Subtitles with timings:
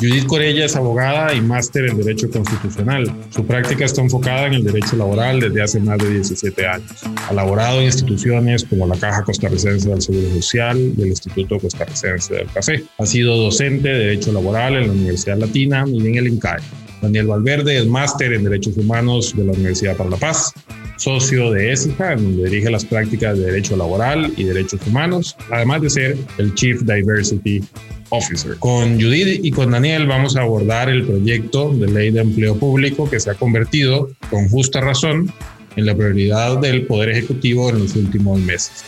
[0.00, 3.12] Judith Corella es abogada y máster en Derecho Constitucional.
[3.28, 7.02] Su práctica está enfocada en el derecho laboral desde hace más de 17 años.
[7.28, 12.32] Ha laborado en instituciones como la Caja Costarricense del Seguro Social y el Instituto Costarricense
[12.32, 12.82] del Café.
[12.96, 16.62] Ha sido docente de Derecho Laboral en la Universidad Latina y en el INCAE.
[17.02, 20.52] Daniel Valverde es máster en Derechos Humanos de la Universidad para la Paz,
[21.00, 25.90] socio de ESIJA, donde dirige las prácticas de Derecho Laboral y Derechos Humanos, además de
[25.90, 27.62] ser el Chief Diversity
[28.10, 28.56] Officer.
[28.58, 33.08] Con Judith y con Daniel vamos a abordar el proyecto de ley de empleo público
[33.08, 35.32] que se ha convertido, con justa razón,
[35.76, 38.84] en la prioridad del Poder Ejecutivo en los últimos meses.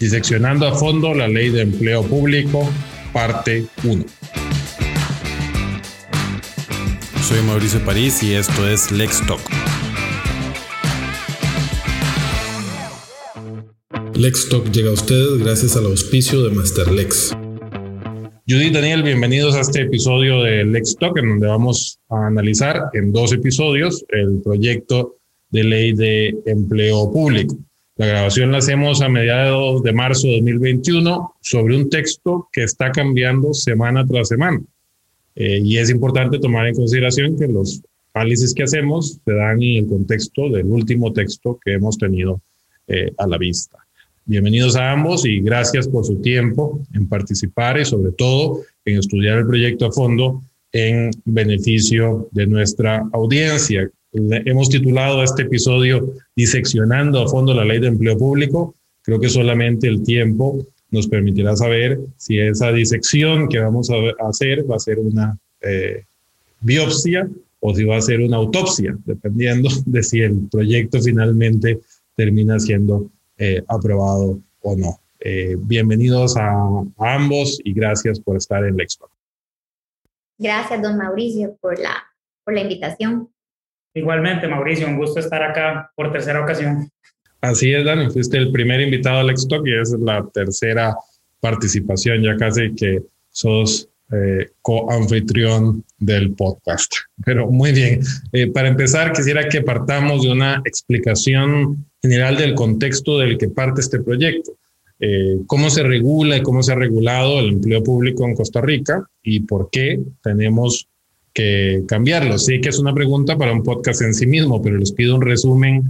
[0.00, 2.68] Diseccionando a fondo la ley de empleo público,
[3.12, 4.04] parte 1.
[7.22, 9.73] Soy Mauricio París y esto es Lex Talk.
[14.16, 17.36] Lex Talk llega a ustedes gracias al auspicio de Masterlex.
[18.48, 23.12] Judith Daniel, bienvenidos a este episodio de Lex Talk, en donde vamos a analizar en
[23.12, 25.16] dos episodios el proyecto
[25.50, 27.56] de ley de empleo público.
[27.96, 32.92] La grabación la hacemos a mediados de marzo de 2021 sobre un texto que está
[32.92, 34.62] cambiando semana tras semana.
[35.34, 39.84] Eh, y es importante tomar en consideración que los análisis que hacemos se dan en
[39.84, 42.40] el contexto del último texto que hemos tenido
[42.86, 43.83] eh, a la vista.
[44.26, 49.36] Bienvenidos a ambos y gracias por su tiempo en participar y sobre todo en estudiar
[49.36, 53.90] el proyecto a fondo en beneficio de nuestra audiencia.
[54.14, 58.74] Hemos titulado este episodio Diseccionando a fondo la ley de empleo público.
[59.02, 64.64] Creo que solamente el tiempo nos permitirá saber si esa disección que vamos a hacer
[64.70, 66.02] va a ser una eh,
[66.62, 67.28] biopsia
[67.60, 71.80] o si va a ser una autopsia, dependiendo de si el proyecto finalmente
[72.16, 75.00] termina siendo eh, aprobado o no.
[75.20, 76.52] Eh, bienvenidos a,
[76.98, 79.12] ambos y gracias por estar en Lexport.
[80.38, 82.04] Gracias, don Mauricio, por la,
[82.44, 83.30] por la invitación.
[83.94, 86.90] Igualmente, Mauricio, un gusto estar acá por tercera ocasión.
[87.40, 90.96] Así es, Dani, fuiste el primer invitado al Talk y es la tercera
[91.40, 96.92] participación, ya casi que sos eh, co-anfitrión del podcast.
[97.24, 98.00] Pero muy bien,
[98.32, 103.80] eh, para empezar quisiera que partamos de una explicación general del contexto del que parte
[103.80, 104.52] este proyecto.
[105.00, 109.08] Eh, cómo se regula y cómo se ha regulado el empleo público en Costa Rica
[109.22, 110.86] y por qué tenemos
[111.32, 112.38] que cambiarlo.
[112.38, 115.22] Sé que es una pregunta para un podcast en sí mismo, pero les pido un
[115.22, 115.82] resumen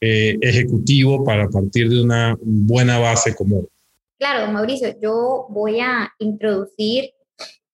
[0.00, 3.68] eh, ejecutivo para partir de una buena base común.
[4.18, 7.10] Claro, Mauricio, yo voy a introducir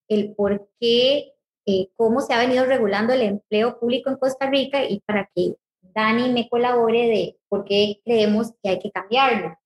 [0.09, 1.33] el por qué,
[1.67, 5.55] eh, cómo se ha venido regulando el empleo público en Costa Rica y para que
[5.81, 9.57] Dani me colabore de por qué creemos que hay que cambiarlo.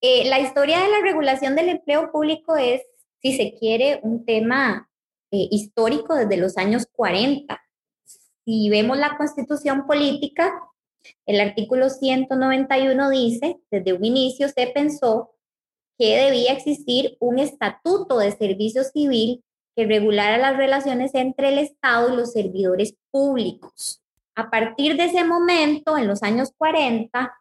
[0.00, 2.82] Eh, la historia de la regulación del empleo público es,
[3.22, 4.86] si se quiere, un tema
[5.32, 7.60] histórico desde los años 40.
[8.44, 10.52] Si vemos la constitución política,
[11.26, 15.30] el artículo 191 dice, desde un inicio se pensó
[15.98, 19.44] que debía existir un estatuto de servicio civil
[19.80, 24.02] que regulara las relaciones entre el Estado y los servidores públicos.
[24.34, 27.32] A partir de ese momento, en los años 40,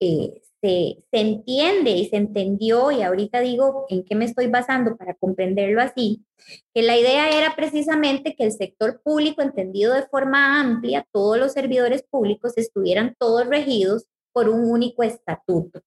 [0.00, 5.12] eh, se, entiende y se entendió, y ahorita digo en qué me estoy basando para
[5.16, 6.24] comprenderlo así,
[6.72, 11.52] que la idea era precisamente que el sector público, entendido de forma amplia, todos los
[11.52, 15.82] servidores públicos estuvieran todos regidos por un único estatuto.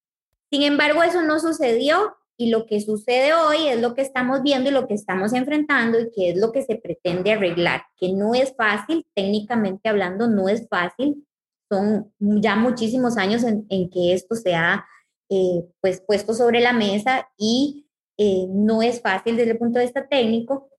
[0.51, 4.69] Sin embargo, eso no sucedió y lo que sucede hoy es lo que estamos viendo
[4.69, 8.33] y lo que estamos enfrentando y que es lo que se pretende arreglar, que no
[8.33, 11.27] es fácil, técnicamente hablando, no es fácil,
[11.69, 14.85] son ya muchísimos años en, que esto se ha
[15.29, 19.85] eh, pues puesto sobre la mesa y eh, no es fácil desde el punto de
[19.85, 20.69] vista técnico.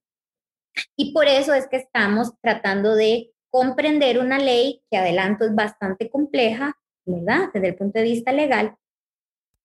[0.95, 6.09] Y por eso es que estamos tratando de comprender una ley que adelanto es bastante
[6.09, 7.49] compleja, ¿verdad?
[7.53, 8.75] Desde el punto de vista legal.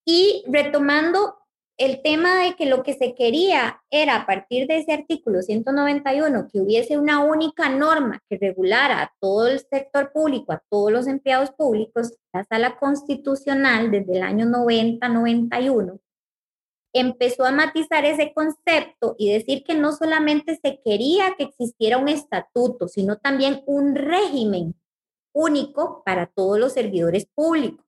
[0.05, 1.37] Y retomando
[1.77, 6.47] el tema de que lo que se quería era a partir de ese artículo 191
[6.51, 11.07] que hubiese una única norma que regulara a todo el sector público, a todos los
[11.07, 15.99] empleados públicos, la sala constitucional desde el año 90-91
[16.93, 22.07] empezó a matizar ese concepto y decir que no solamente se quería que existiera un
[22.07, 24.73] estatuto, sino también un régimen
[25.31, 27.85] único para todos los servidores públicos.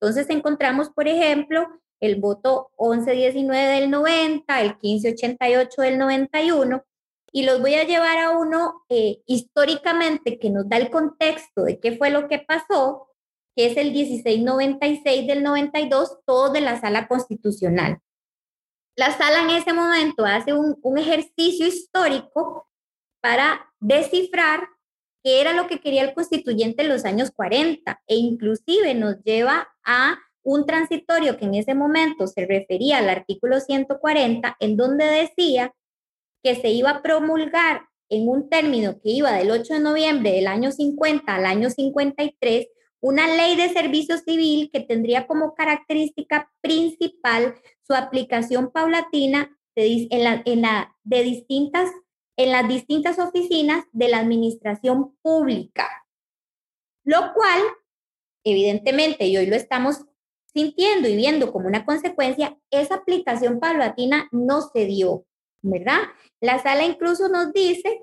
[0.00, 1.68] Entonces encontramos, por ejemplo,
[2.00, 6.84] el voto 1119 del 90, el 1588 del 91,
[7.32, 11.80] y los voy a llevar a uno eh, históricamente que nos da el contexto de
[11.80, 13.08] qué fue lo que pasó,
[13.54, 17.98] que es el 1696 del 92, todo de la sala constitucional.
[18.96, 22.66] la sala en ese momento hace un, un ejercicio histórico
[23.20, 24.68] para descifrar
[25.22, 29.68] qué era lo que quería el constituyente en los años 40 e inclusive nos lleva
[29.84, 35.74] a un transitorio que en ese momento se refería al artículo 140, en donde decía
[36.40, 40.46] que se iba a promulgar en un término que iba del 8 de noviembre del
[40.46, 42.68] año 50 al año 53
[43.00, 50.24] una ley de servicio civil que tendría como característica principal su aplicación paulatina de, en
[50.24, 51.90] la, en la, de distintas,
[52.36, 55.88] en las distintas oficinas de la administración pública,
[57.04, 57.60] lo cual,
[58.44, 60.04] evidentemente, y hoy lo estamos
[60.56, 65.26] sintiendo y viendo como una consecuencia, esa aplicación paulatina no se dio,
[65.60, 65.98] ¿verdad?
[66.40, 68.02] La sala incluso nos dice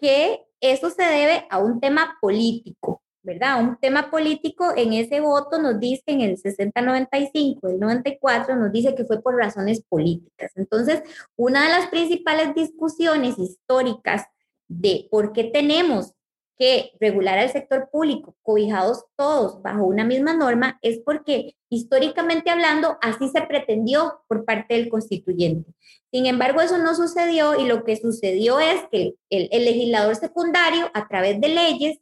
[0.00, 3.60] que eso se debe a un tema político, ¿verdad?
[3.60, 8.94] Un tema político en ese voto nos dice en el 60-95, el 94 nos dice
[8.94, 10.52] que fue por razones políticas.
[10.54, 11.02] Entonces,
[11.36, 14.24] una de las principales discusiones históricas
[14.68, 16.14] de por qué tenemos
[16.58, 22.96] que regular al sector público, cobijados todos bajo una misma norma, es porque históricamente hablando
[23.02, 25.72] así se pretendió por parte del constituyente.
[26.12, 31.08] Sin embargo, eso no sucedió y lo que sucedió es que el, legislador secundario, a
[31.08, 31.98] través de leyes,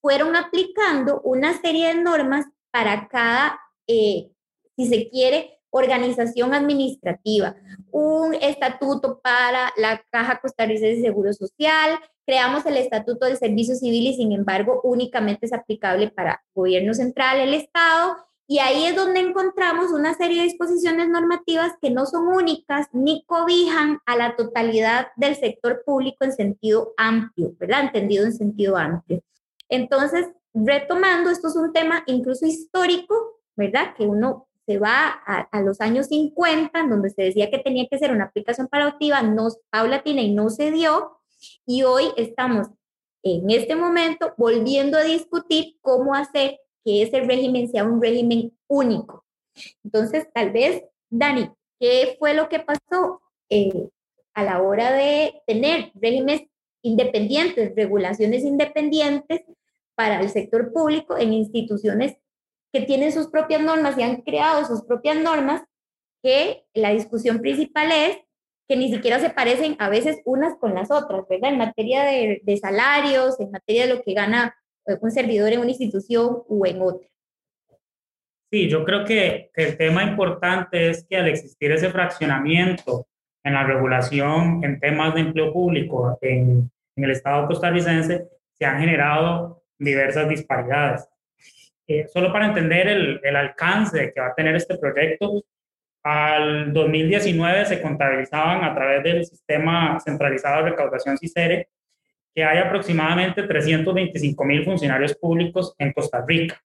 [0.00, 4.30] fueron aplicando una serie de normas para cada, eh,
[4.76, 7.54] si se quiere, organización administrativa,
[7.90, 11.98] un estatuto para la Caja Costarricense de Seguro Social,
[12.28, 17.40] creamos el Estatuto del Servicio Civil y sin embargo únicamente es aplicable para gobierno central,
[17.40, 22.28] el Estado, y ahí es donde encontramos una serie de disposiciones normativas que no son
[22.28, 27.84] únicas ni cobijan a la totalidad del sector público en sentido amplio, ¿verdad?
[27.84, 29.22] Entendido en sentido amplio.
[29.70, 33.94] Entonces, retomando, esto es un tema incluso histórico, ¿verdad?
[33.96, 38.12] Que uno se va a, los años 50, donde se decía que tenía que ser
[38.12, 41.17] una aplicación paulatina, no, paulatina y no se dio.
[41.66, 42.68] Y hoy estamos
[43.22, 49.24] en este momento volviendo a discutir cómo hacer que ese régimen sea un régimen único.
[49.84, 51.50] Entonces, tal vez, Dani,
[51.80, 53.20] ¿qué fue lo que pasó
[53.50, 53.88] eh,
[54.34, 56.42] a la hora de tener regímenes
[56.82, 59.42] independientes, regulaciones independientes
[59.94, 62.16] para el sector público en instituciones
[62.72, 65.62] que tienen sus propias normas y han creado sus propias normas,
[66.22, 68.18] que la discusión principal es
[68.68, 71.50] que ni siquiera se parecen a veces unas con las otras, ¿verdad?
[71.50, 74.54] En materia de, de salarios, en materia de lo que gana
[74.86, 77.08] eh, un servidor en una institución o en otra.
[78.50, 83.06] Sí, yo creo que, que, el tema importante es que al existir ese fraccionamiento
[83.42, 88.80] en la regulación en temas de empleo público en, en el Estado costarricense, se han
[88.80, 91.08] generado diversas disparidades.
[91.86, 95.42] Eh, solo para entender el, el, alcance que va a tener este proyecto,
[96.02, 101.68] al 2019 se contabilizaban a través del sistema centralizado de recaudación CICERE
[102.34, 106.62] que hay aproximadamente 325 mil funcionarios públicos en Costa Rica.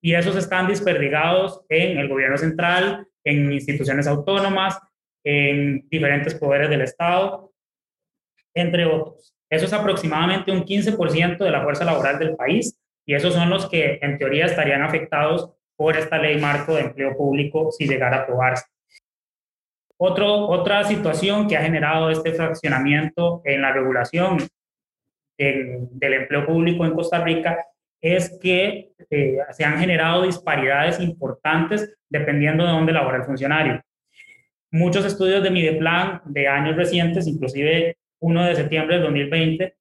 [0.00, 4.78] Y esos están desperdigados en el gobierno central, en instituciones autónomas,
[5.22, 7.52] en diferentes poderes del Estado,
[8.54, 9.34] entre otros.
[9.48, 12.76] Eso es aproximadamente un 15% de la fuerza laboral del país
[13.06, 17.16] y esos son los que en teoría estarían afectados por esta ley marco de empleo
[17.16, 18.64] público si llegara a aprobarse.
[19.96, 24.38] Otro, otra situación que ha generado este fraccionamiento en la regulación
[25.38, 27.64] del, empleo público en Costa Rica
[28.00, 33.80] es que eh, se han generado disparidades importantes dependiendo de dónde labora el funcionario.
[34.70, 39.74] Muchos estudios de Mideplan de años recientes, inclusive 1 de septiembre del 2020,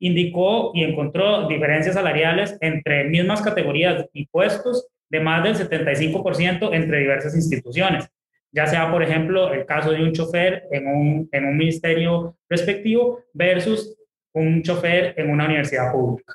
[0.00, 6.98] indicó y encontró diferencias salariales entre mismas categorías y puestos de más del 75% entre
[7.00, 8.08] diversas instituciones,
[8.52, 13.24] ya sea, por ejemplo, el caso de un chofer en un, en un ministerio respectivo
[13.32, 13.96] versus
[14.32, 16.34] un chofer en una universidad pública.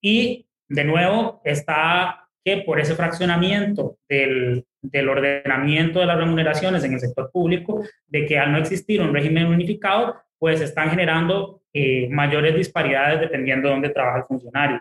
[0.00, 6.92] Y, de nuevo, está que por ese fraccionamiento del, del ordenamiento de las remuneraciones en
[6.92, 12.08] el sector público, de que al no existir un régimen unificado, pues están generando eh,
[12.10, 14.80] mayores disparidades dependiendo de dónde trabaja el funcionario.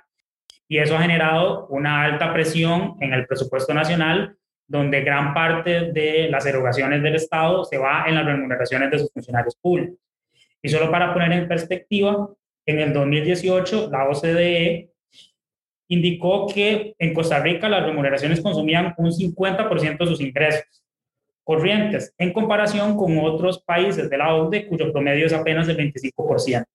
[0.67, 4.35] Y eso ha generado una alta presión en el presupuesto nacional,
[4.67, 9.11] donde gran parte de las erogaciones del Estado se va en las remuneraciones de sus
[9.11, 9.97] funcionarios públicos.
[10.61, 12.29] Y solo para poner en perspectiva,
[12.65, 14.89] en el 2018 la OCDE
[15.87, 20.83] indicó que en Costa Rica las remuneraciones consumían un 50% de sus ingresos
[21.43, 26.65] corrientes en comparación con otros países de la OCDE cuyo promedio es apenas del 25%.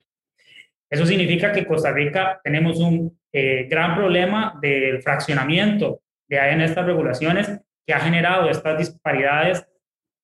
[0.90, 6.62] Eso significa que Costa Rica tenemos un eh, gran problema del fraccionamiento de ahí en
[6.62, 9.66] estas regulaciones que ha generado estas disparidades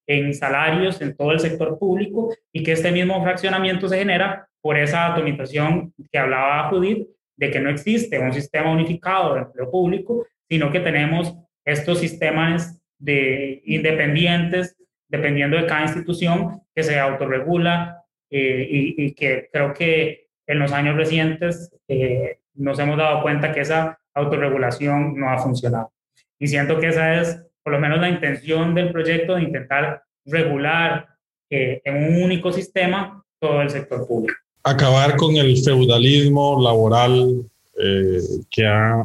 [0.08, 4.76] en salarios en todo el sector público y que este mismo fraccionamiento se genera por
[4.78, 10.26] esa atomización que hablaba Judith, de que no existe un sistema unificado de empleo público,
[10.49, 14.76] sino que tenemos estos sistemas de independientes
[15.08, 20.97] dependiendo de cada institución que se autorregula eh, y, que creo que en los años
[20.97, 25.91] recientes eh, nos hemos dado cuenta que esa autorregulación no ha funcionado.
[26.38, 31.09] Y siento que esa es por lo menos la intención del proyecto de intentar regular
[31.50, 34.38] eh, en un único sistema todo el sector público.
[34.62, 37.45] Acabar con el feudalismo laboral
[38.50, 39.05] que ha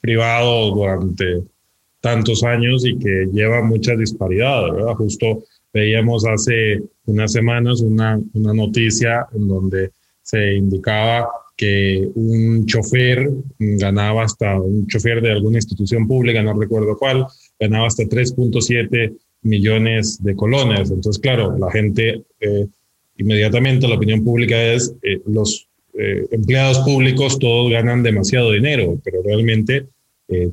[0.00, 1.42] privado durante
[2.04, 4.92] tantos años y que lleva muchas disparidades, ¿verdad?
[4.92, 9.90] Justo veíamos hace unas semanas una, una noticia en donde
[10.24, 16.96] se indicaba que un chofer ganaba hasta, un chofer de alguna institución pública, no recuerdo
[16.98, 17.26] cuál,
[17.60, 20.90] ganaba hasta 3.7 millones de colones.
[20.90, 22.66] Entonces, claro, la gente, eh,
[23.18, 29.22] inmediatamente la opinión pública es, eh, los eh, empleados públicos todos ganan demasiado dinero, pero
[29.22, 29.86] realmente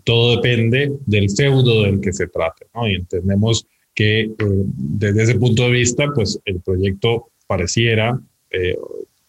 [0.04, 2.88] todo depende del feudo del que se trate, ¿no?
[2.90, 8.20] Y entendemos que desde ese punto de vista, pues el proyecto pareciera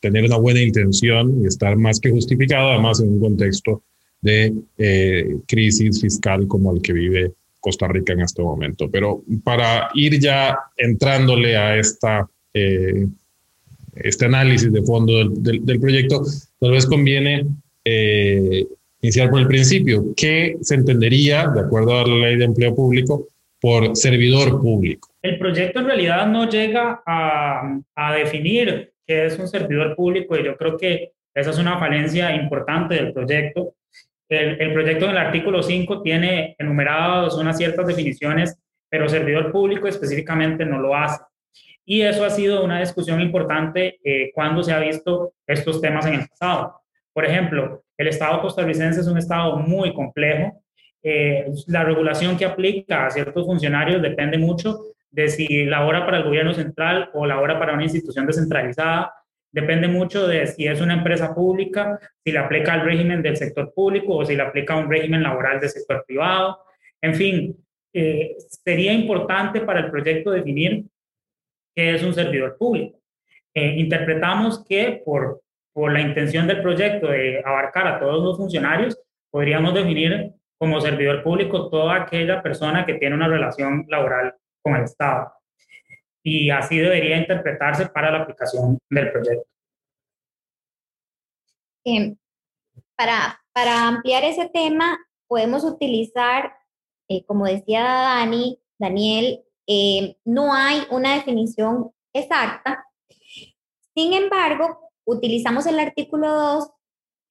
[0.03, 3.83] tener una buena intención y estar más que justificado, además en un contexto
[4.21, 8.91] de eh, crisis fiscal como el que vive Costa Rica en este momento.
[8.91, 13.07] Pero para ir ya entrándole a esta, eh,
[13.95, 16.23] este análisis de fondo del, del, proyecto,
[16.59, 17.47] tal vez conviene
[17.85, 18.67] eh,
[19.03, 20.13] iniciar por el principio.
[20.17, 23.29] ¿Qué se entendería, de acuerdo a la ley de empleo público,
[23.61, 25.11] por servidor público?
[25.23, 30.45] El proyecto en realidad no llega a, a definir qué es un servidor público y
[30.45, 33.75] yo creo que esa es una falencia importante del proyecto.
[34.29, 39.87] El, el proyecto en el artículo 5 tiene enumeradas unas ciertas definiciones, pero servidor público
[39.87, 41.23] específicamente no lo hace.
[41.85, 46.15] Y eso ha sido una discusión importante eh, cuando se ha visto estos temas en
[46.15, 46.81] el pasado.
[47.13, 50.63] Por ejemplo, el Estado costarricense es un Estado muy complejo.
[51.03, 56.25] Eh, la regulación que aplica a ciertos funcionarios depende mucho de si labora para el
[56.25, 59.15] gobierno central o labora para una institución descentralizada.
[59.53, 63.73] Depende mucho de si es una empresa pública, si le aplica al régimen del sector
[63.75, 66.59] público o si le aplica un régimen laboral del sector privado.
[67.03, 67.57] En fin,
[67.93, 70.85] eh, sería importante para el proyecto definir
[71.75, 72.99] qué es un servidor público.
[73.55, 75.43] Eh, interpretamos que por,
[75.75, 78.99] por la intención del proyecto de abarcar a todos los funcionarios,
[79.31, 84.85] podríamos definir como servidor público toda aquella persona que tiene una relación laboral con el
[84.85, 85.33] Estado.
[86.23, 89.47] Y así debería interpretarse para la aplicación del proyecto.
[92.97, 96.55] para, para ampliar ese tema, podemos utilizar,
[97.09, 102.87] eh, como decía Dani, Daniel, eh, no hay una definición exacta.
[103.95, 106.71] Sin embargo, utilizamos el artículo 2,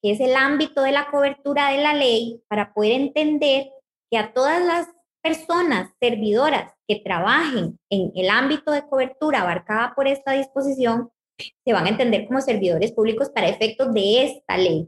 [0.02, 3.70] que es el ámbito de la cobertura de la ley, para poder entender
[4.10, 4.88] que a todas las
[5.22, 11.86] personas servidoras que trabajen en el ámbito de cobertura abarcada por esta disposición se van
[11.86, 14.88] a entender como servidores públicos para efectos de esta ley.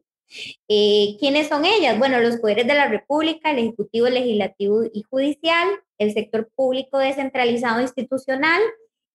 [0.68, 1.98] Eh, ¿Quiénes son ellas?
[1.98, 7.82] Bueno, los poderes de la República, el Ejecutivo, Legislativo y Judicial, el sector público descentralizado
[7.82, 8.62] institucional,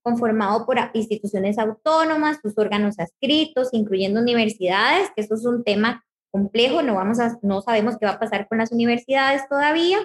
[0.03, 6.83] conformado por instituciones autónomas, sus órganos adscritos, incluyendo universidades, que eso es un tema complejo,
[6.83, 9.99] no, vamos no sabemos qué va a pasar con las universidades todavía,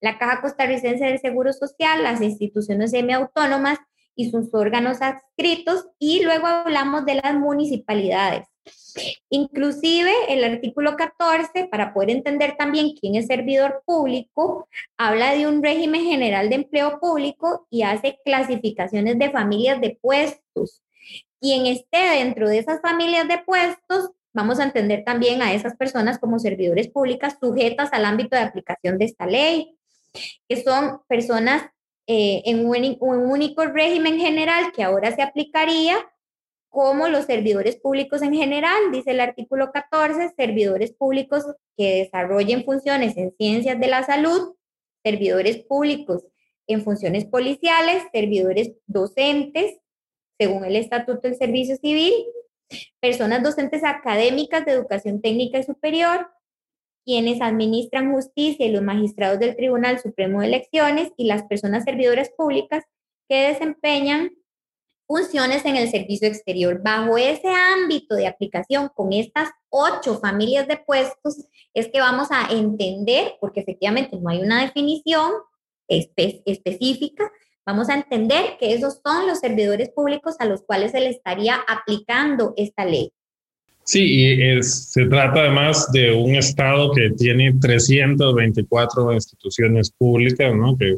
[0.00, 3.78] la Caja Costarricense del Seguro Social, las instituciones semiautónomas
[4.14, 8.46] y sus órganos adscritos, y luego hablamos de las municipalidades.
[9.30, 15.62] Inclusive el artículo 14, para poder entender también quién es servidor público, habla de un
[15.62, 20.82] régimen general de empleo público y hace clasificaciones de familias de puestos.
[21.40, 26.18] Quien esté dentro de esas familias de puestos vamos a entender también a esas personas
[26.18, 29.76] como servidores públicas sujetas al ámbito de aplicación de esta ley,
[30.48, 31.70] que son personas
[32.06, 35.96] eh, en un, único régimen general que ahora se aplicaría
[36.70, 41.44] como los servidores públicos en general, dice el artículo 14, servidores públicos
[41.76, 44.54] que desarrollen funciones en ciencias de la salud,
[45.02, 46.24] servidores públicos
[46.66, 49.78] en funciones policiales, servidores docentes,
[50.38, 52.12] según el Estatuto del Servicio Civil,
[53.00, 56.30] personas docentes académicas de educación técnica y superior,
[57.04, 62.30] quienes administran justicia y los magistrados del Tribunal Supremo de Elecciones y las personas servidoras
[62.36, 62.84] públicas
[63.28, 64.30] que desempeñan
[65.06, 66.82] funciones en el servicio exterior.
[66.82, 72.52] Bajo ese ámbito de aplicación, con estas ocho familias de puestos, es que vamos a
[72.52, 75.32] entender, porque efectivamente no hay una definición
[75.88, 77.32] específica,
[77.68, 81.54] Vamos a entender que esos son los servidores públicos a los cuales se le estaría
[81.68, 83.10] aplicando esta ley.
[83.84, 90.78] Sí, y se trata además de un Estado que tiene 324 instituciones públicas, ¿no?
[90.78, 90.96] Que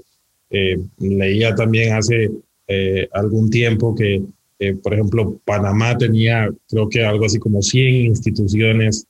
[0.51, 2.31] eh, leía también hace
[2.69, 4.23] eh, algún tiempo que,
[4.61, 9.09] eh, por ejemplo, Panamá tenía, creo que algo así como 100 instituciones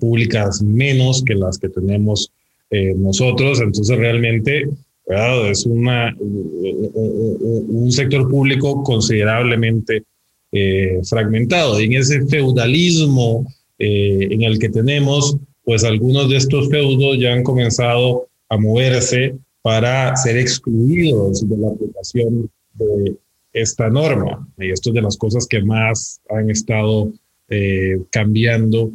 [0.00, 2.32] públicas menos que las que tenemos
[2.70, 3.60] nosotros.
[3.60, 4.68] Entonces, realmente
[5.08, 10.04] es una, un sector público considerablemente
[10.52, 11.80] eh, fragmentado.
[11.80, 13.46] Y en ese feudalismo
[13.78, 19.34] eh, en el que tenemos, pues algunos de estos feudos ya han comenzado a moverse
[19.62, 23.16] para ser excluidos de la aplicación de
[23.52, 24.46] esta norma.
[24.58, 27.12] Y esto es de las cosas que más han estado
[27.48, 28.92] eh, cambiando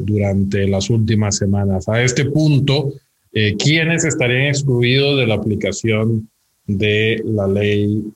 [0.00, 1.88] durante las últimas semanas.
[1.88, 2.94] A este punto,
[3.32, 6.30] ¿quiénes estarían excluidos de la aplicación
[6.66, 8.12] de la ley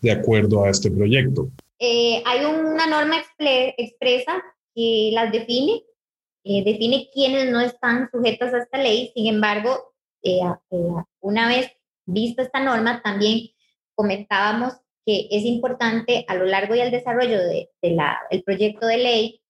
[0.00, 1.50] de acuerdo a este proyecto.
[1.78, 3.22] Eh, hay una norma
[3.76, 4.42] expresa
[4.74, 5.82] que las define,
[6.44, 10.40] eh, define quiénes no están sujetos a esta ley, sin embargo, eh,
[11.20, 11.70] una vez
[12.06, 13.50] vista esta norma, también
[13.94, 14.74] comentábamos
[15.04, 17.96] que es importante a lo largo y al desarrollo del de,
[18.30, 19.40] el proyecto de ley,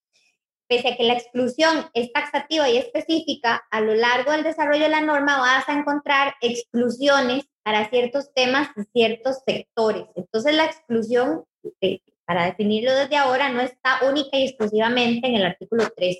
[0.68, 4.90] pese a que la exclusión es taxativa y específica, a lo largo del desarrollo de
[4.90, 10.04] la norma vas a encontrar exclusiones para ciertos temas y ciertos sectores.
[10.14, 11.44] Entonces la exclusión,
[11.80, 16.18] eh, para definirlo desde ahora, no está única y exclusivamente en el artículo 3.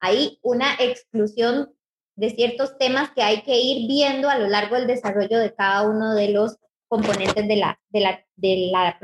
[0.00, 1.74] Hay una exclusión
[2.16, 5.88] de ciertos temas que hay que ir viendo a lo largo del desarrollo de cada
[5.88, 6.56] uno de los
[6.88, 8.98] componentes de la, de la, de la,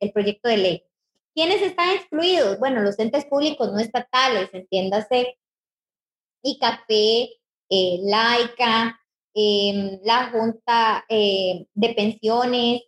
[0.00, 0.84] el proyecto de ley.
[1.34, 2.58] ¿Quiénes están excluidos?
[2.58, 5.38] Bueno, los entes públicos no estatales, entiéndase,
[6.42, 8.98] ICAFE, eh, LAICA,
[9.34, 12.82] Em, la Junta eh, de Pensiones,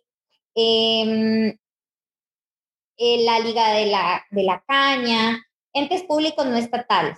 [0.53, 1.57] em,
[2.97, 5.43] eh, la Liga de la, de la Caña,
[5.73, 7.17] entes públicos no estatales.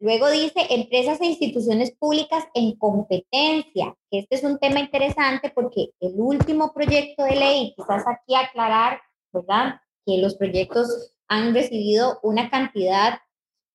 [0.00, 3.94] Luego dice empresas e instituciones públicas en competencia.
[4.10, 9.00] Este es un tema interesante porque el último proyecto de ley, quizás aquí aclarar,
[9.32, 9.80] ¿verdad?
[10.06, 13.20] Que los proyectos han recibido una cantidad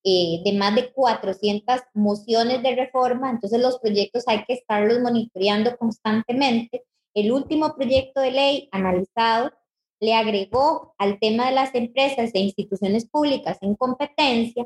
[0.03, 5.75] eh, de más de 400 mociones de reforma, entonces los proyectos hay que estarlos monitoreando
[5.77, 6.85] constantemente.
[7.13, 9.51] El último proyecto de ley analizado
[9.99, 14.65] le agregó al tema de las empresas e instituciones públicas en competencia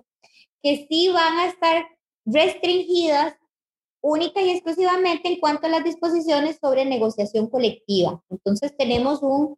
[0.62, 1.86] que sí van a estar
[2.26, 3.36] restringidas
[4.02, 8.22] única y exclusivamente en cuanto a las disposiciones sobre negociación colectiva.
[8.30, 9.58] Entonces tenemos un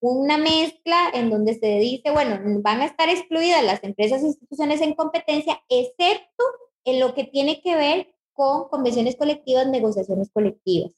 [0.00, 4.80] una mezcla en donde se dice, bueno, van a estar excluidas las empresas e instituciones
[4.80, 6.44] en competencia, excepto
[6.84, 10.92] en lo que tiene que ver con convenciones colectivas, negociaciones colectivas.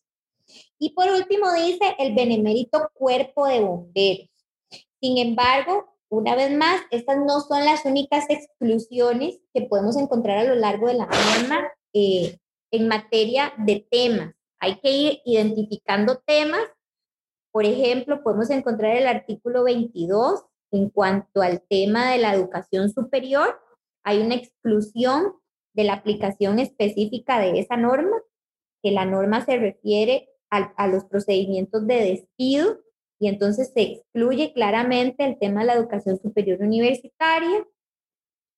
[0.79, 4.29] Y por último dice el benemérito cuerpo de bomberos.
[5.01, 10.45] Sin embargo, una vez más, estas no son las únicas exclusiones que podemos encontrar a
[10.45, 12.39] lo largo de la norma eh,
[12.71, 14.35] en materia de temas.
[14.59, 16.63] Hay que ir identificando temas
[17.53, 23.61] por ejemplo, podemos encontrar el artículo 22 en cuanto al tema de la educación superior.
[24.05, 25.35] Hay una exclusión
[25.75, 28.17] de la aplicación específica de esa norma,
[28.83, 32.81] que la norma se refiere a, los procedimientos de despido
[33.21, 37.67] y entonces se excluye claramente el tema de la educación superior universitaria.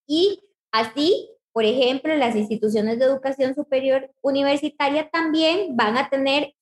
[0.07, 6.55] Y así, por ejemplo, las instituciones de educación superior universitaria también van a tener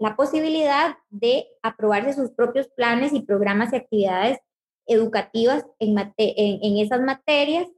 [0.00, 4.38] la posibilidad de aprobarse sus propios planes y programas y actividades
[4.86, 7.68] educativas en, en, esas materias.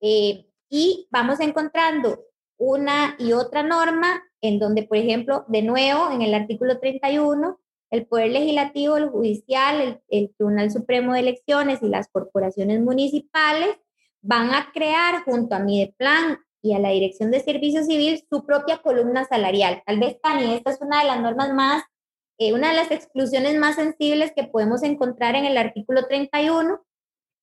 [0.00, 2.24] Eh, y vamos encontrando
[2.56, 7.58] una y otra norma en donde, por ejemplo, de nuevo, en el artículo 31,
[7.90, 13.76] el Poder Legislativo, el Judicial, el, el Tribunal Supremo de Elecciones y las corporaciones municipales
[14.22, 18.78] van a crear junto a Mideplan y a la Dirección de Servicio Civil su propia
[18.78, 19.82] columna salarial.
[19.84, 21.82] Tal vez, Tani, esta es una de las normas más,
[22.38, 26.80] eh, una de las exclusiones más sensibles que podemos encontrar en el artículo 31,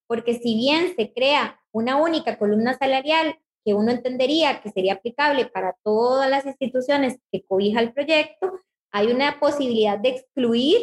[0.07, 5.45] porque si bien se crea una única columna salarial que uno entendería que sería aplicable
[5.45, 8.59] para todas las instituciones que cobija el proyecto,
[8.91, 10.79] hay una posibilidad de excluir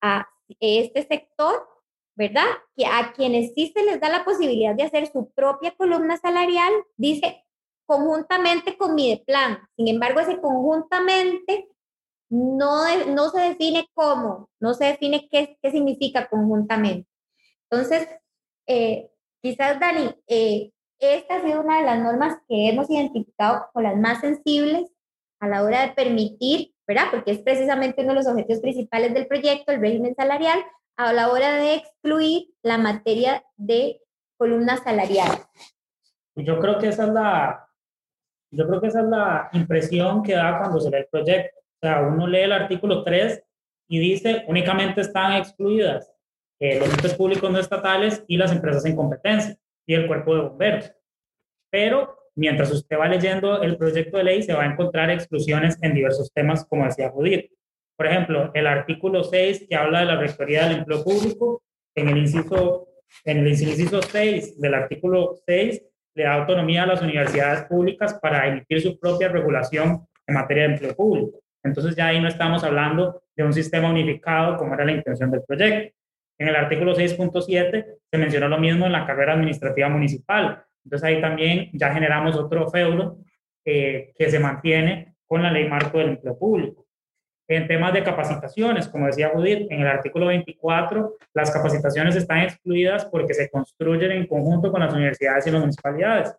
[0.00, 0.28] a
[0.60, 1.66] este sector,
[2.18, 2.48] ¿verdad?
[2.76, 6.72] Que a quienes sí se les da la posibilidad de hacer su propia columna salarial,
[6.96, 7.44] dice
[7.86, 9.60] conjuntamente con mi plan.
[9.76, 11.68] Sin embargo, ese conjuntamente
[12.28, 17.08] no, no se define cómo, no se define qué, qué significa conjuntamente.
[17.70, 18.08] Entonces,
[18.66, 23.88] eh, quizás, Dani, eh, esta ha sido una de las normas que hemos identificado como
[23.88, 24.90] las más sensibles
[25.38, 27.08] a la hora de permitir ¿verdad?
[27.10, 30.58] Porque es precisamente uno de los objetivos principales del proyecto, el régimen salarial,
[30.98, 34.02] a la hora de excluir la materia de
[34.36, 35.30] columna salarial.
[36.34, 37.68] Yo creo que esa es la,
[38.50, 41.56] yo creo que esa es la impresión que da cuando se lee el proyecto.
[41.58, 43.42] O sea, uno lee el artículo 3
[43.88, 46.12] y dice únicamente están excluidas
[46.60, 49.56] eh, los entes públicos no estatales y las empresas en competencia
[49.86, 50.92] y el cuerpo de bomberos.
[51.70, 55.94] Pero mientras usted va leyendo el proyecto de ley, se va a encontrar exclusiones en
[55.94, 57.52] diversos temas, como decía Judith.
[57.98, 61.64] Por ejemplo, el artículo 6 que habla de la Rectoría del Empleo Público,
[61.96, 62.86] en el inciso,
[63.24, 65.82] en el inciso 6 del artículo 6
[66.14, 70.74] le da autonomía a las universidades públicas para emitir su propia regulación en materia de
[70.74, 71.40] empleo público.
[71.64, 75.42] Entonces ya ahí no estamos hablando de un sistema unificado como era la intención del
[75.42, 75.96] proyecto.
[76.38, 81.20] En el artículo 6.7 se mencionó lo mismo en la carrera administrativa municipal, entonces ahí
[81.20, 83.18] también ya generamos otro feudo
[83.64, 86.87] eh, que se mantiene con la ley marco del empleo público.
[87.48, 93.06] En temas de capacitaciones, como decía Judith, en el artículo 24, las capacitaciones están excluidas
[93.06, 96.36] porque se construyen en conjunto con las universidades y las municipalidades.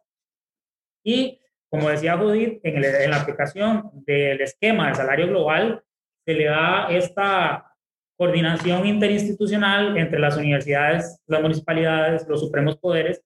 [1.04, 5.84] Y, como decía Judith, en, en la aplicación del esquema de salario global,
[6.26, 7.76] se le da esta
[8.16, 13.24] coordinación interinstitucional entre las universidades, las municipalidades, los supremos poderes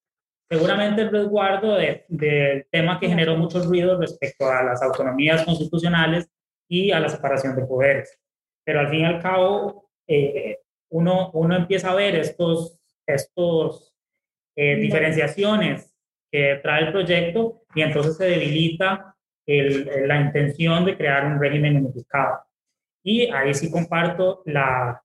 [0.54, 6.30] Seguramente el resguardo del tema que generó mucho ruido respecto a las autonomías constitucionales
[6.74, 8.20] y a la separación de poderes.
[8.64, 10.60] Pero al fin y al cabo, eh,
[10.90, 13.94] uno, uno empieza a ver estos, estos
[14.56, 15.94] eh, diferenciaciones
[16.32, 21.78] que trae el proyecto y entonces se debilita el, la intención de crear un régimen
[21.78, 22.40] unificado.
[23.04, 25.04] Y ahí sí comparto la,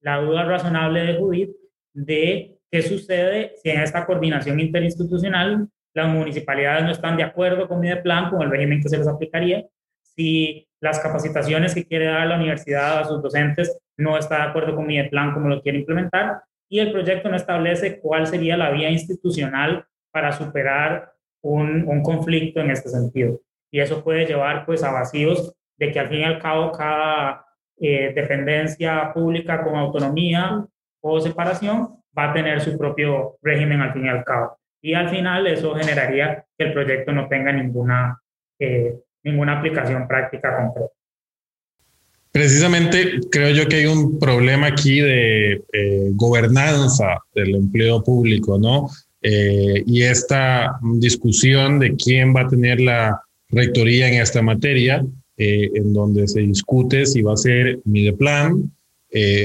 [0.00, 1.56] la duda razonable de Judith
[1.92, 7.78] de ¿Qué sucede si en esta coordinación interinstitucional las municipalidades no están de acuerdo con
[7.78, 9.64] mi plan, con el régimen que se les aplicaría?
[10.02, 14.76] Si las capacitaciones que quiere dar la universidad a sus docentes no está de acuerdo
[14.76, 18.70] con mi plan como lo quiere implementar y el proyecto no establece cuál sería la
[18.70, 23.40] vía institucional para superar un, un conflicto en este sentido.
[23.70, 27.46] Y eso puede llevar pues a vacíos de que al fin y al cabo cada
[27.80, 30.66] eh, dependencia pública con autonomía
[31.00, 34.58] o separación va a tener su propio régimen al fin y al cabo.
[34.82, 38.20] Y al final eso generaría que el proyecto no tenga ninguna,
[38.58, 38.94] eh,
[39.24, 40.92] ninguna aplicación práctica concreta.
[42.30, 48.90] Precisamente creo yo que hay un problema aquí de eh, gobernanza del empleo público, ¿no?
[49.22, 55.04] Eh, y esta discusión de quién va a tener la rectoría en esta materia,
[55.36, 58.70] en donde se discute si va a ser Mideplan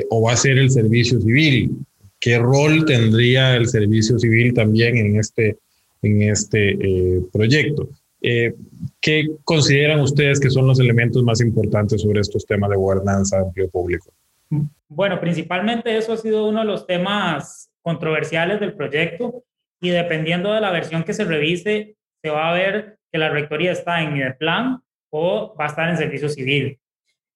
[0.10, 1.72] o va a ser el servicio civil.
[2.20, 5.58] ¿Qué rol tendría el servicio civil también en este,
[6.02, 7.90] en este eh, proyecto?
[8.22, 8.54] Eh,
[9.00, 13.44] ¿Qué consideran ustedes que son los elementos más importantes sobre estos temas de gobernanza de
[13.44, 14.12] empleo público?
[14.88, 19.44] Bueno, principalmente eso ha sido uno de los temas controversiales del proyecto
[19.80, 23.72] y dependiendo de la versión que se revise, se va a ver que la rectoría
[23.72, 26.78] está en el plan o va a estar en servicio civil.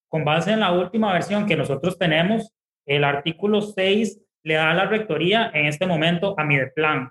[0.10, 2.52] Con base en la última versión que nosotros tenemos,
[2.86, 7.10] el artículo 6 le da la rectoría en este momento a Mideplan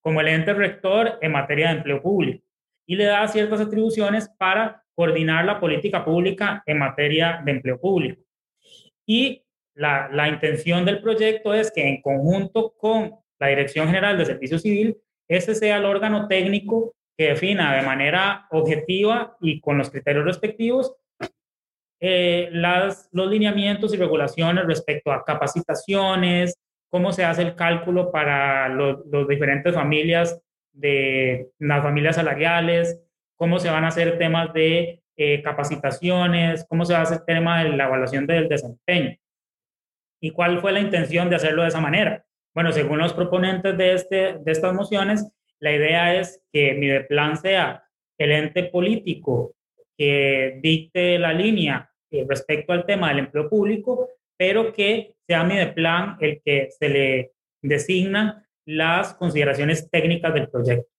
[0.00, 2.47] como el ente rector en materia de empleo público
[2.88, 8.22] y le da ciertas atribuciones para coordinar la política pública en materia de empleo público.
[9.06, 14.24] Y la, la intención del proyecto es que en conjunto con la Dirección General de
[14.24, 14.96] Servicio Civil,
[15.28, 20.94] ese sea el órgano técnico que defina de manera objetiva y con los criterios respectivos
[22.00, 26.56] eh, las, los lineamientos y regulaciones respecto a capacitaciones,
[26.88, 30.40] cómo se hace el cálculo para las diferentes familias
[30.78, 33.00] de las familias salariales,
[33.36, 37.62] cómo se van a hacer temas de eh, capacitaciones, cómo se va a hacer tema
[37.62, 39.16] de la evaluación del desempeño.
[40.20, 42.24] ¿Y cuál fue la intención de hacerlo de esa manera?
[42.54, 47.36] Bueno, según los proponentes de, este, de estas mociones, la idea es que mi plan
[47.36, 47.84] sea
[48.18, 49.54] el ente político
[49.96, 55.56] que dicte la línea eh, respecto al tema del empleo público, pero que sea mi
[55.56, 60.90] de plan el que se le designan las consideraciones técnicas del proyecto.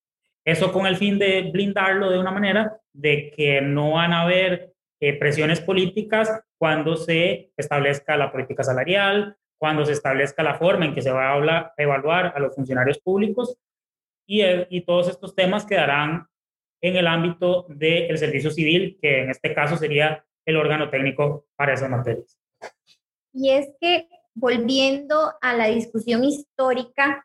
[0.44, 4.74] Eso con el fin de blindarlo de una manera de que no van a haber
[5.00, 10.96] eh, presiones políticas cuando se establezca la política salarial, cuando se establezca la forma en
[10.96, 13.56] que se va a evaluar a los funcionarios públicos
[14.28, 16.26] y, y todos estos temas quedarán
[16.82, 21.74] en el ámbito del servicio civil, que en este caso sería el órgano técnico para
[21.74, 22.40] esas materias.
[23.32, 27.24] Y es que volviendo a la discusión histórica,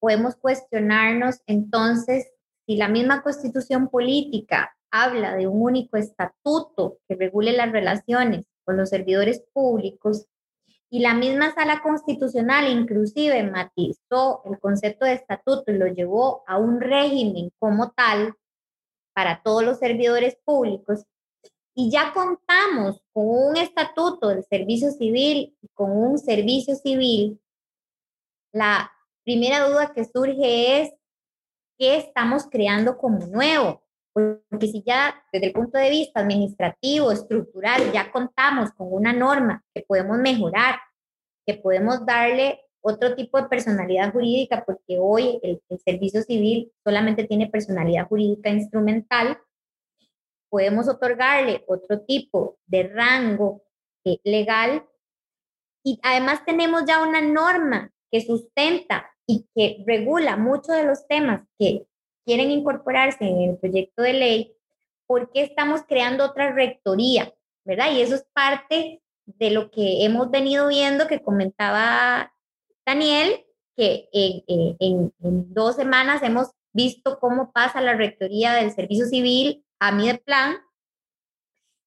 [0.00, 2.32] podemos cuestionarnos entonces
[2.66, 8.76] si la misma constitución política habla de un único estatuto que regule las relaciones con
[8.76, 10.26] los servidores públicos
[10.88, 16.58] y la misma sala constitucional inclusive matizó el concepto de estatuto y lo llevó a
[16.58, 18.34] un régimen como tal
[19.12, 21.04] para todos los servidores públicos,
[21.74, 27.40] y ya contamos con un estatuto del servicio civil y con un servicio civil,
[28.52, 28.90] la
[29.24, 30.92] primera duda que surge es,
[31.78, 33.82] ¿qué estamos creando como nuevo?
[34.12, 39.64] Porque si ya desde el punto de vista administrativo, estructural, ya contamos con una norma
[39.74, 40.80] que podemos mejorar,
[41.46, 47.48] que podemos darle otro tipo de personalidad jurídica, porque hoy el, servicio civil solamente tiene
[47.48, 49.38] personalidad jurídica instrumental,
[50.48, 53.62] podemos otorgarle otro tipo de rango
[54.04, 54.84] eh, legal
[55.84, 61.42] y además tenemos ya una norma que sustenta y que regula muchos de los temas
[61.56, 61.86] que
[62.24, 64.56] quieren incorporarse en el proyecto de ley,
[65.06, 67.32] porque estamos creando otra rectoría,
[67.64, 67.92] ¿verdad?
[67.92, 72.32] Y eso es parte de lo que hemos venido viendo que comentaba
[72.84, 79.64] Daniel, que en, en, dos semanas hemos visto cómo pasa la rectoría del servicio civil
[79.78, 80.56] a mi plan,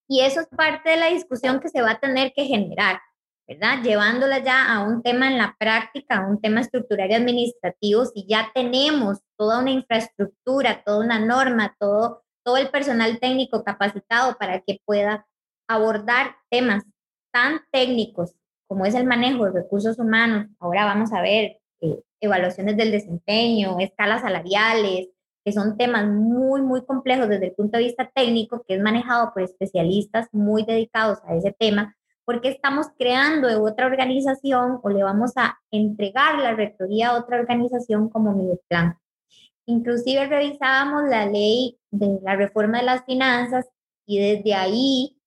[0.07, 3.01] y eso es parte de la discusión que se va a tener que generar.
[3.47, 3.83] ¿Verdad?
[3.83, 8.25] Llevándola ya a un tema en la práctica, a un tema estructural y administrativo, si
[8.27, 14.61] ya tenemos toda una infraestructura, toda una norma, todo, todo el personal técnico capacitado para
[14.61, 15.27] que pueda
[15.67, 16.83] abordar temas
[17.31, 18.35] tan técnicos
[18.73, 23.77] como es el manejo de recursos humanos, ahora vamos a ver eh, evaluaciones del desempeño,
[23.79, 25.09] escalas salariales,
[25.45, 29.31] que son temas muy, muy complejos desde el punto de vista técnico, que es manejado
[29.31, 35.33] por especialistas muy dedicados a ese tema, porque estamos creando otra organización o le vamos
[35.35, 38.97] a entregar la rectoría a otra organización como Mideplan.
[39.65, 43.65] Inclusive revisábamos la ley de la reforma de las finanzas
[44.05, 45.17] y desde ahí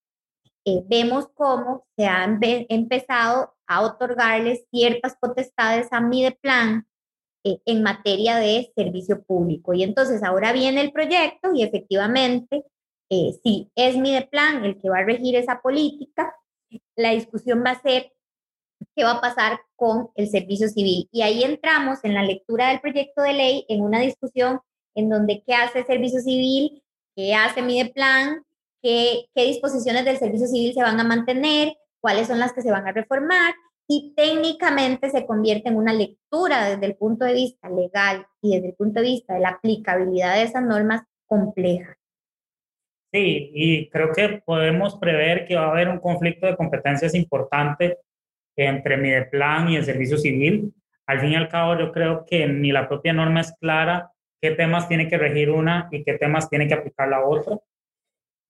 [0.65, 6.87] eh, vemos cómo se han empezado a otorgarles ciertas potestades a Mideplan
[7.45, 9.73] eh, en materia de servicio público.
[9.75, 12.65] Y entonces ahora viene el proyecto y efectivamente,
[13.09, 16.35] eh, si es Mideplan el que va a regir esa política,
[16.97, 18.13] la discusión va a ser
[18.95, 21.09] qué va a pasar con el servicio civil.
[21.13, 24.61] Y ahí entramos en la lectura del proyecto de ley en una discusión
[24.95, 26.83] en donde qué hace el servicio civil,
[27.15, 28.43] qué hace Mideplan,
[28.83, 32.71] qué, qué disposiciones del servicio civil se van a mantener, cuáles son las que se
[32.71, 33.55] van a reformar
[33.89, 38.69] y técnicamente se convierte en una lectura desde el punto de vista legal y desde
[38.69, 41.97] el punto de vista de la aplicabilidad de esas normas compleja.
[43.17, 47.97] Sí, y creo que podemos prever que va a haber un conflicto de competencias importante
[48.57, 50.75] entre Mideplan y el servicio civil.
[51.07, 54.51] Al fin y al cabo, yo creo que ni la propia norma es clara qué
[54.51, 57.57] temas tiene que regir una y qué temas tiene que aplicar la otra.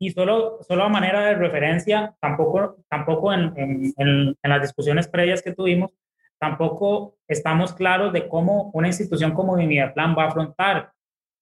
[0.01, 3.95] Y solo, solo a manera de referencia, tampoco, tampoco en, en,
[4.43, 5.93] en, las discusiones previas que tuvimos,
[6.41, 10.91] tampoco estamos claros de cómo una institución como Mideplan va a afrontar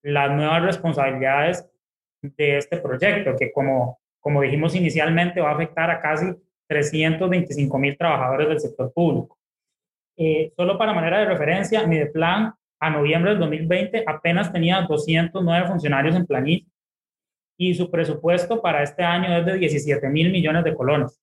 [0.03, 1.71] las nuevas responsabilidades
[2.37, 6.27] de este proyecto, que como, como dijimos inicialmente va a afectar a casi
[6.67, 9.39] 325 mil trabajadores del sector público.
[10.17, 16.17] Eh, solo para manera de referencia, Mideplan a noviembre del 2020 apenas tenía 209 funcionarios
[16.17, 16.67] en planilla
[17.57, 21.21] y su presupuesto para este año es de 17 mil millones de colones.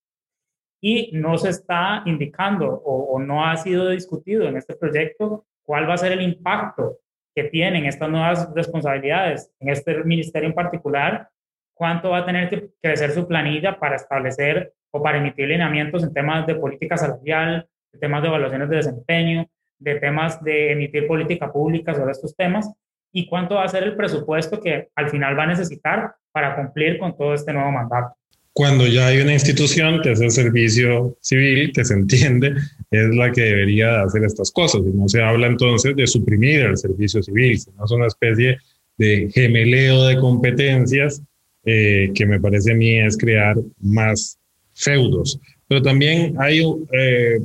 [0.81, 5.89] Y no se está indicando o, o no ha sido discutido en este proyecto cuál
[5.89, 6.99] va a ser el impacto
[7.35, 11.29] que tienen estas nuevas responsabilidades en este ministerio en particular,
[11.73, 16.13] cuánto va a tener que crecer su planilla para establecer o para emitir lineamientos en
[16.13, 19.47] temas de política salarial, de temas de evaluaciones de desempeño,
[19.79, 22.71] de temas de emitir política pública sobre estos temas
[23.13, 26.99] y cuánto va a ser el presupuesto que al final va a necesitar para cumplir
[26.99, 28.15] con todo este nuevo mandato
[28.53, 32.55] cuando ya hay una institución que hace servicio civil, que se entiende,
[32.91, 34.81] es la que debería hacer estas cosas.
[34.81, 38.57] Y no se habla entonces de suprimir el servicio civil, sino es una especie
[38.97, 41.21] de gemeleo de competencias
[41.63, 44.37] eh, que me parece a mí es crear más
[44.73, 45.39] feudos.
[45.67, 46.61] Pero también hay
[46.91, 47.39] eh,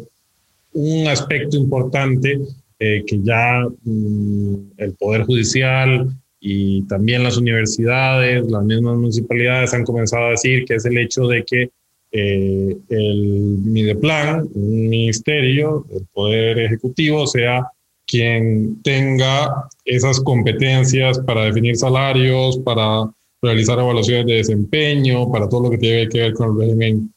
[0.73, 2.41] un aspecto importante
[2.79, 6.09] eh, que ya mm, el Poder Judicial
[6.41, 11.27] y también las universidades, las mismas municipalidades han comenzado a decir que es el hecho
[11.27, 11.71] de que
[12.13, 17.67] eh, el Mideplan, un ministerio, el Poder Ejecutivo, sea
[18.07, 23.11] quien tenga esas competencias para definir salarios, para
[23.43, 27.13] realizar evaluaciones de desempeño, para todo lo que tiene que ver con el régimen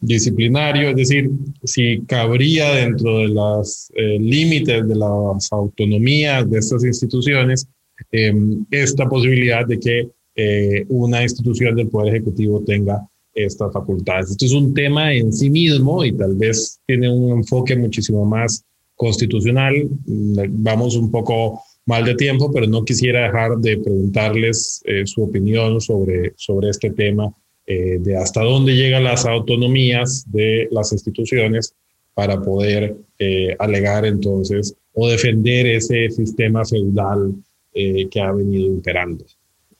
[0.00, 1.30] disciplinario, es decir,
[1.62, 7.68] si cabría dentro de los eh, límites de las autonomías de estas instituciones
[8.12, 14.30] Em, esta posibilidad de que eh, una institución del Poder Ejecutivo tenga estas facultades.
[14.30, 18.64] Esto es un tema en sí mismo y tal vez tiene un enfoque muchísimo más
[18.94, 19.88] constitucional.
[20.06, 25.80] Vamos un poco mal de tiempo, pero no quisiera dejar de preguntarles eh, su opinión
[25.80, 27.32] sobre, sobre este tema,
[27.66, 31.74] eh, de hasta dónde llegan las autonomías de las instituciones
[32.14, 37.34] para poder eh, alegar entonces o defender ese sistema feudal
[37.72, 39.24] que ha venido imperando.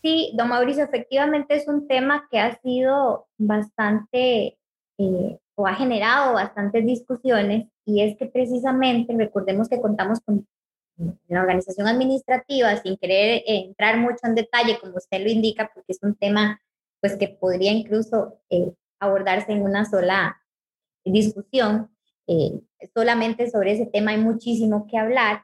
[0.03, 4.57] Sí, don Mauricio, efectivamente es un tema que ha sido bastante
[5.55, 10.46] o ha generado bastantes discusiones y es que precisamente recordemos que contamos con
[11.29, 15.98] la organización administrativa, sin querer entrar mucho en detalle, como usted lo indica, porque es
[16.03, 16.61] un tema
[17.00, 20.40] pues que podría incluso eh, abordarse en una sola
[21.05, 21.90] discusión.
[22.26, 22.61] Eh,
[22.94, 25.42] solamente sobre ese tema hay muchísimo que hablar,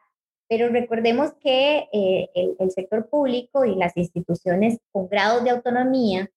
[0.48, 6.30] pero recordemos que eh, el, el, sector público y las instituciones con grados de autonomía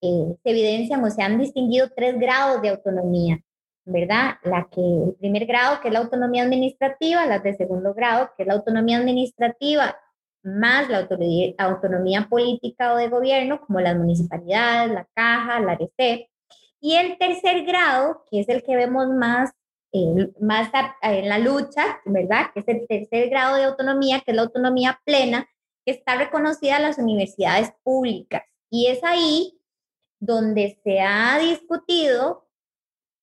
[0.00, 3.40] se evidencian o se han distinguido tres grados de autonomía.
[3.84, 4.36] ¿verdad?
[4.44, 8.44] La que, el primer grado, que es la autonomía administrativa, las de segundo grado, que
[8.44, 9.96] es la autonomía administrativa,
[10.42, 11.06] más la
[11.58, 16.28] autonomía, política o de gobierno, como las municipalidades, la caja, la ARECEP.
[16.80, 19.52] Y el tercer grado, que es el que vemos más,
[20.40, 20.70] más
[21.02, 22.46] en la lucha, ¿verdad?
[22.54, 25.46] Que es el tercer grado de autonomía, que es la autonomía plena,
[25.84, 28.42] que está reconocida en las universidades públicas.
[28.70, 29.58] Y es ahí
[30.18, 32.42] donde se ha discutido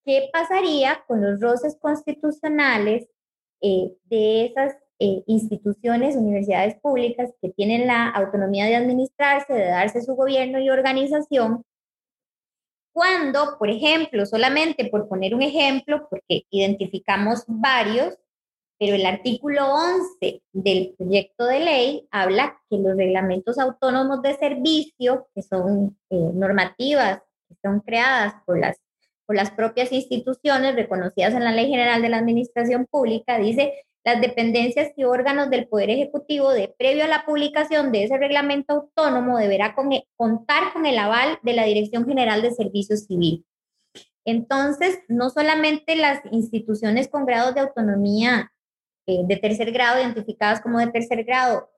[0.09, 3.07] ¿Qué pasaría con los roces constitucionales
[3.61, 10.01] eh, de esas eh, instituciones, universidades públicas que tienen la autonomía de administrarse, de darse
[10.01, 11.63] su gobierno y organización?
[12.91, 18.17] Cuando, por ejemplo, solamente por poner un ejemplo, porque identificamos varios,
[18.77, 25.27] pero el artículo 11 del proyecto de ley habla que los reglamentos autónomos de servicio,
[25.35, 28.77] que son eh, normativas que son creadas por las
[29.29, 34.21] por las propias instituciones reconocidas en la Ley General de la Administración Pública, dice las
[34.21, 39.37] dependencias y órganos del Poder Ejecutivo de previo a la publicación de ese reglamento autónomo
[39.37, 39.75] deberá
[40.15, 43.45] contar con el aval de la Dirección General de Servicios Civil.
[44.25, 48.51] Entonces, no solamente las instituciones con grados de autonomía
[49.05, 51.69] eh, de tercer grado, identificadas como de tercer grado,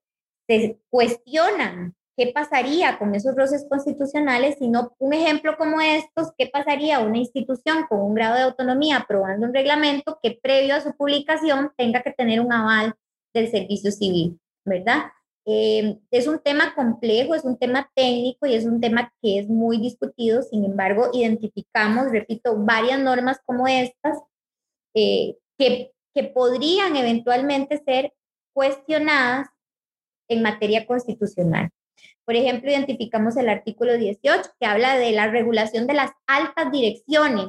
[0.47, 4.57] se cuestionan ¿Qué pasaría con esos roces constitucionales?
[4.59, 8.97] Si no, un ejemplo como estos, ¿qué pasaría una institución con un grado de autonomía
[8.97, 12.93] aprobando un reglamento que previo a su publicación tenga que tener un aval
[13.33, 15.05] del servicio civil, ¿verdad?
[15.47, 19.49] Eh, es un tema complejo, es un tema técnico y es un tema que es
[19.49, 20.43] muy discutido.
[20.43, 24.19] Sin embargo, identificamos, repito, varias normas como estas
[24.93, 28.13] eh, que, que podrían eventualmente ser
[28.53, 29.47] cuestionadas
[30.29, 31.71] en materia constitucional.
[32.25, 37.47] Por ejemplo, identificamos el artículo 18 que habla de la regulación de las altas direcciones.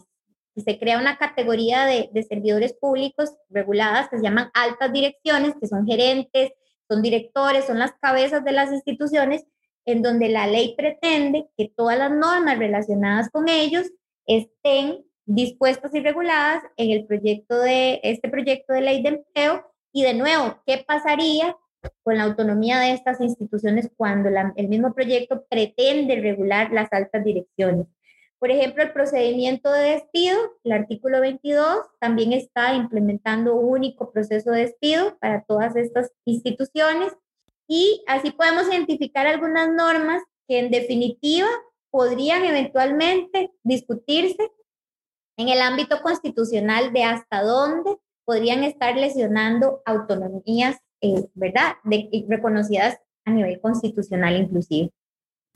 [0.54, 5.66] Y se crea una categoría de, servidores públicos reguladas que se llaman altas direcciones, que
[5.66, 6.52] son gerentes,
[6.88, 9.44] son directores, son las cabezas de las instituciones,
[9.86, 13.90] en donde la ley pretende que todas las normas relacionadas con ellos
[14.26, 19.72] estén dispuestas y reguladas en el proyecto de este proyecto de ley de empleo.
[19.92, 21.56] Y de nuevo, ¿qué pasaría
[22.02, 27.86] con la autonomía de estas instituciones cuando el mismo proyecto pretende regular las altas direcciones.
[28.38, 34.50] Por ejemplo, el procedimiento de despido, el artículo 22, también está implementando un único proceso
[34.50, 37.12] de despido para todas estas instituciones
[37.68, 41.46] y así podemos identificar algunas normas que en definitiva
[41.90, 44.50] podrían eventualmente discutirse
[45.36, 51.72] en el ámbito constitucional de hasta dónde podrían estar lesionando autonomías eh, ¿verdad?
[52.28, 54.90] Reconocidas a nivel constitucional inclusive.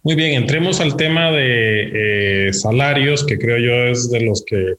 [0.02, 4.74] Muy bien, entremos al tema de eh, salarios, que creo yo es de los que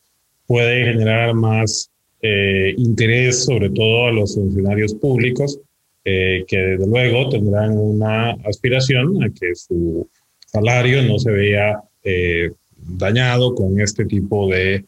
[0.45, 1.89] puede generar más
[2.21, 5.59] eh, interés, sobre todo a los funcionarios públicos,
[6.03, 10.09] que desde luego tendrán una aspiración a que su
[10.45, 11.81] salario no se vea
[12.77, 14.85] dañado con este tipo de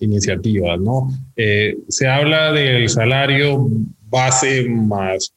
[0.00, 1.10] iniciativas, ¿no?
[1.36, 3.68] se habla del salario
[4.10, 5.32] base más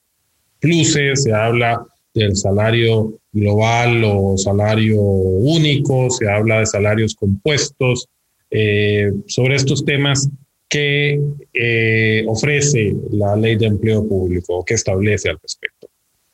[0.60, 8.08] pluses, se habla del salario global o salario único, se habla de salarios compuestos.
[8.50, 10.30] Eh, sobre estos temas,
[10.70, 11.20] ¿qué
[11.54, 14.64] eh, ofrece la ley de empleo público?
[14.64, 15.88] ¿Qué establece al respecto?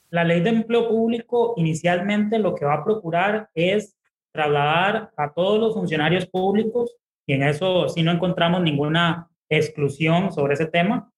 [0.09, 3.95] La ley de empleo público inicialmente lo que va a procurar es
[4.31, 10.53] trasladar a todos los funcionarios públicos, y en eso sí no encontramos ninguna exclusión sobre
[10.55, 11.11] ese tema,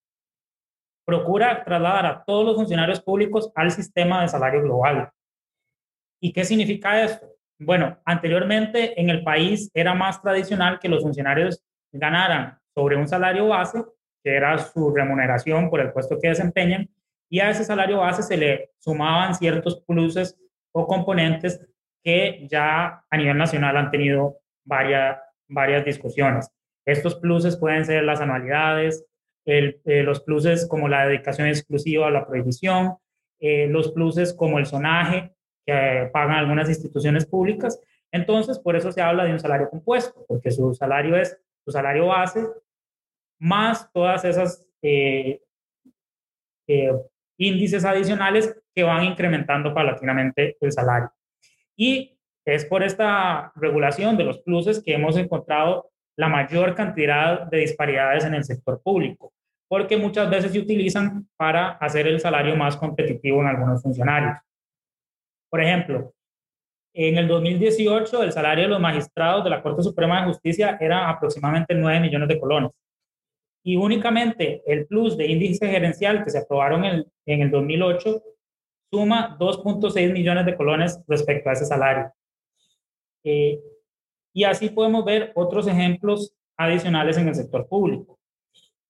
[1.12, 5.10] procura trasladar a todos los funcionarios públicos al sistema de salario global.
[6.22, 7.28] ¿Y qué significa esto?
[7.60, 13.50] Bueno, anteriormente en el país era más tradicional que los funcionarios ganaran sobre un salario
[13.50, 13.84] base,
[14.24, 16.90] que era su remuneración por el puesto que desempeñan,
[17.30, 20.40] y a ese salario base se le sumaban ciertos pluses
[20.72, 21.60] o componentes
[22.02, 26.50] que ya a nivel nacional han tenido varias, varias discusiones.
[26.86, 29.06] Estos pluses pueden ser las anualidades,
[29.46, 32.98] eh, los pluses como la dedicación exclusiva a la prohibición,
[33.40, 35.34] eh, los pluses como el sonaje
[35.66, 37.80] que pagan algunas instituciones públicas.
[38.12, 42.08] Entonces, por eso se habla de un salario compuesto, porque su salario es su salario
[42.08, 42.46] base
[43.40, 45.42] más todas esas eh,
[47.38, 51.12] índices adicionales que van incrementando paulatinamente el salario.
[51.76, 55.91] Y es por esta regulación de los pluses que hemos encontrado
[56.22, 59.34] la mayor cantidad de disparidades en el sector público,
[59.68, 64.38] porque muchas veces se utilizan para hacer el salario más competitivo en algunos funcionarios.
[65.50, 66.14] Por ejemplo,
[66.94, 71.10] en el 2018 el salario de los magistrados de la Corte Suprema de Justicia era
[71.10, 72.72] aproximadamente 9 millones de colones.
[73.64, 78.22] Y únicamente el plus de índice gerencial que se aprobaron en, en el 2008
[78.94, 82.14] suma 2.6 millones de colones respecto a ese salario.
[83.24, 83.60] Eh,
[84.34, 88.20] y así podemos ver otros ejemplos adicionales en el sector público.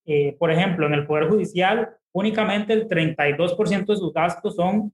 [0.05, 4.93] Eh, por ejemplo, en el Poder Judicial, únicamente el 32% de sus gastos son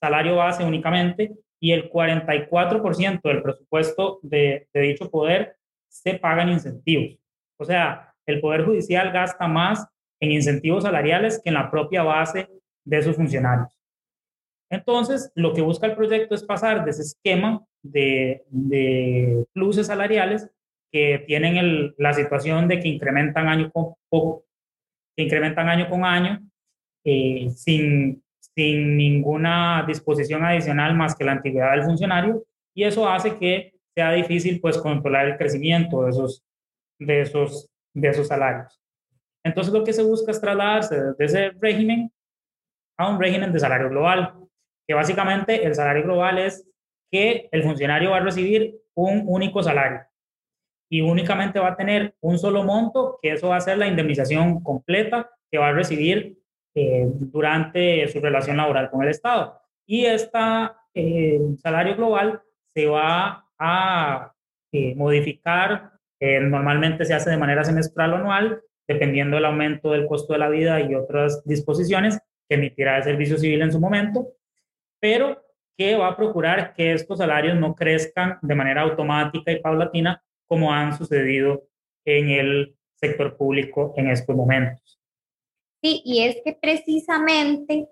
[0.00, 5.56] salario base únicamente y el 44% del presupuesto de, de dicho poder
[5.88, 7.18] se paga en incentivos.
[7.58, 9.86] O sea, el Poder Judicial gasta más
[10.20, 12.48] en incentivos salariales que en la propia base
[12.84, 13.75] de sus funcionarios.
[14.70, 20.50] Entonces, lo que busca el proyecto es pasar de ese esquema de, de pluses salariales
[20.92, 23.94] que tienen la situación de que incrementan año con,
[26.04, 26.40] año,
[27.04, 28.22] eh, sin,
[28.56, 32.42] ninguna disposición adicional más que la antigüedad del funcionario
[32.74, 36.42] y eso hace que sea difícil pues controlar el crecimiento de esos,
[36.98, 38.80] de esos, de esos salarios.
[39.44, 42.10] Entonces lo que se busca es trasladarse de ese régimen
[42.96, 44.32] a un régimen de salario global,
[44.86, 46.66] que básicamente el salario global es
[47.10, 50.02] que el funcionario va a recibir un único salario
[50.88, 54.62] y únicamente va a tener un solo monto, que eso va a ser la indemnización
[54.62, 56.38] completa que va a recibir
[56.74, 59.60] eh, durante su relación laboral con el Estado.
[59.86, 60.38] Y este
[61.62, 62.40] salario global
[62.74, 64.32] se va a
[64.72, 70.32] eh, modificar, normalmente se hace de manera semestral o anual, dependiendo del aumento del costo
[70.32, 72.18] de la vida y otras disposiciones
[72.48, 74.28] que emitirá el Servicio Civil en su momento,
[75.00, 75.42] pero
[75.76, 80.72] que va a procurar que estos salarios no crezcan de manera automática y paulatina como
[80.72, 81.64] han sucedido
[82.04, 84.98] en el sector público en estos momentos.
[85.82, 87.88] Sí, y es que precisamente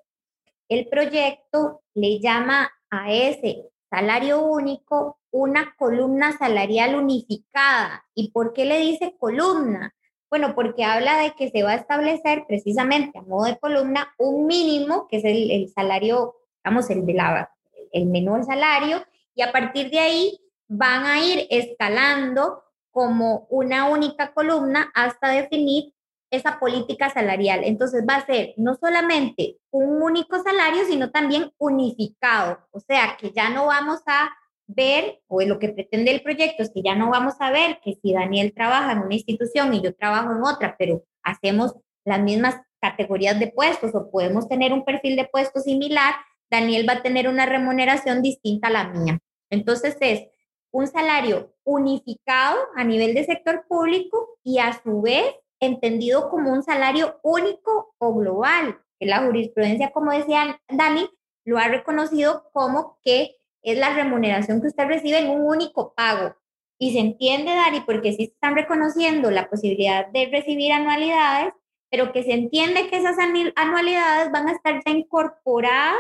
[0.69, 8.05] el proyecto le llama a ese salario único una columna salarial unificada.
[8.15, 9.95] ¿Y por qué le dice columna?
[10.31, 14.47] Bueno, porque habla de que se va a establecer precisamente a modo de columna un
[14.47, 16.35] mínimo, que es el, el salario,
[16.65, 17.51] digamos, el de la
[17.93, 19.05] el menor salario
[19.35, 25.93] y a partir de ahí van a ir escalando como una única columna hasta definir
[26.31, 27.61] esa política salarial.
[27.65, 32.59] Entonces va a ser no solamente un único salario, sino también unificado.
[32.73, 34.31] O sea, que ya no vamos a
[34.67, 37.99] ver, o lo que pretende el proyecto es que ya no vamos a ver que
[38.01, 42.57] si Daniel trabaja en una institución y yo trabajo en otra, pero hacemos las mismas
[42.81, 46.15] categorías de puestos o podemos tener un perfil de puesto similar,
[46.55, 49.19] Daniel va a tener una remuneración distinta a la mía.
[49.51, 50.29] Entonces es
[50.71, 56.63] un salario unificado a nivel de sector público y a su vez entendido como un
[56.63, 61.09] salario único o global, la jurisprudencia, como decía Dani,
[61.45, 66.37] lo ha reconocido como que es la remuneración que usted recibe en un único pago.
[66.79, 71.55] Y se entiende, Dani, porque sí están reconociendo la posibilidad de recibir anualidades,
[71.91, 73.17] pero que se entiende que esas
[73.57, 75.97] anualidades van a estar ya incorporadas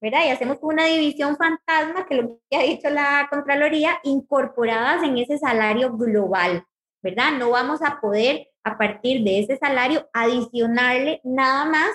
[0.00, 0.26] ¿verdad?
[0.26, 5.38] Y hacemos una división fantasma, que lo que ha dicho la Contraloría, incorporadas en ese
[5.38, 6.64] salario global,
[7.02, 7.32] ¿verdad?
[7.38, 11.90] No vamos a poder a partir de ese salario adicionarle nada más,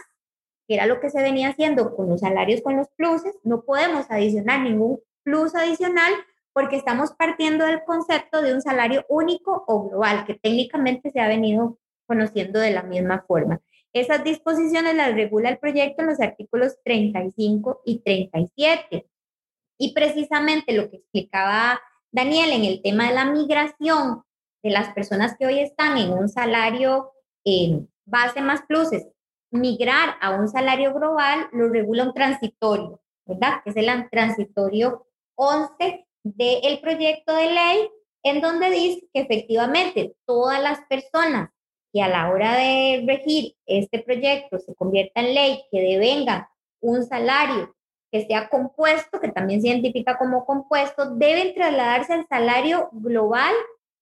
[0.68, 4.10] que era lo que se venía haciendo con los salarios con los pluses, no podemos
[4.10, 6.14] adicionar ningún plus adicional
[6.54, 11.28] porque estamos partiendo del concepto de un salario único o global, que técnicamente se ha
[11.28, 13.60] venido conociendo de la misma forma.
[13.94, 19.08] Esas disposiciones las regula el proyecto en los artículos 35 y 37.
[19.78, 21.80] Y precisamente lo que explicaba
[22.12, 24.24] Daniel en el tema de la migración
[24.64, 27.12] de las personas que hoy están en un salario
[28.06, 29.08] base más pluses,
[29.52, 33.04] migrar a un salario global lo regula un transitorio.
[33.26, 33.62] ¿verdad?
[33.64, 37.90] Que es el transitorio 11 del proyecto de ley,
[38.24, 41.50] en donde dice que efectivamente todas las personas
[41.94, 46.48] que a la hora de regir este proyecto se convierta en ley, que devengan
[46.82, 47.74] un salario
[48.12, 53.54] que sea compuesto, que también se identifica como compuesto, deben trasladarse al salario global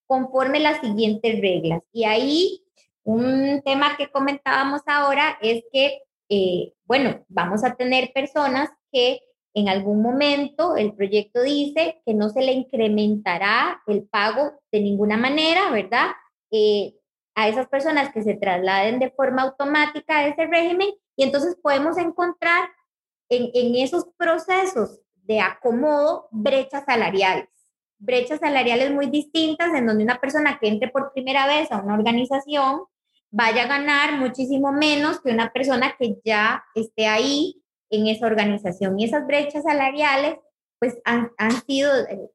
[0.08, 1.82] conforme las siguientes reglas.
[1.94, 2.64] Y ahí
[3.04, 9.22] un tema que comentábamos ahora es que, eh, bueno, vamos a tener personas que
[9.54, 15.18] en algún momento el proyecto dice que no se le incrementará el pago de ninguna
[15.18, 16.08] manera, ¿verdad?
[16.52, 16.96] Eh,
[17.36, 21.98] a esas personas que se trasladen de forma automática a ese régimen y entonces podemos
[21.98, 22.70] encontrar
[23.30, 27.48] en, en esos procesos de acomodo brechas salariales,
[27.98, 31.94] brechas salariales muy distintas en donde una persona que entre por primera vez a una
[31.94, 32.84] organización
[33.30, 39.00] vaya a ganar muchísimo menos que una persona que ya esté ahí en esa organización.
[39.00, 40.36] Y esas brechas salariales
[40.80, 42.30] pues han, han sido eh,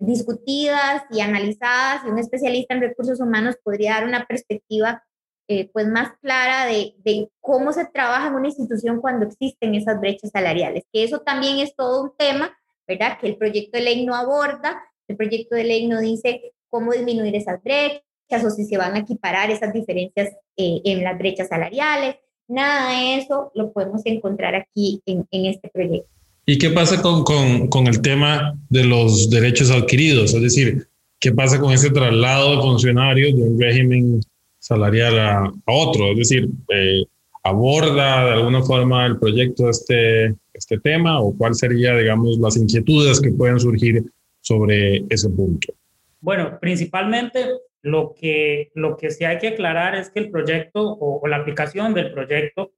[0.00, 5.04] discutidas y analizadas y un especialista en recursos humanos podría dar una perspectiva
[5.46, 10.00] eh, pues más clara de, de, cómo se trabaja en una institución cuando existen esas
[10.00, 13.18] brechas salariales, que eso también es todo un tema, ¿verdad?
[13.20, 17.34] Que el proyecto de ley no aborda, el proyecto de ley no dice cómo disminuir
[17.34, 22.14] esas brechas o si se van a equiparar esas diferencias eh, en las brechas salariales,
[22.46, 26.19] nada de eso lo podemos encontrar aquí en, en este proyecto.
[26.50, 30.34] ¿Y qué pasa con, con, con el tema de los derechos adquiridos?
[30.34, 30.84] Es decir,
[31.20, 34.20] ¿qué pasa con ese traslado de funcionarios de un régimen
[34.58, 37.04] salarial a, otro, es decir, eh,
[37.44, 43.20] aborda de alguna forma el proyecto este, este tema o cuáles serían, digamos, las inquietudes
[43.20, 44.02] que pueden surgir
[44.40, 45.72] sobre ese punto.
[46.20, 47.46] Bueno, principalmente
[47.82, 51.94] lo que, lo que sí hay que aclarar es que el proyecto o, la aplicación
[51.94, 52.72] del proyecto,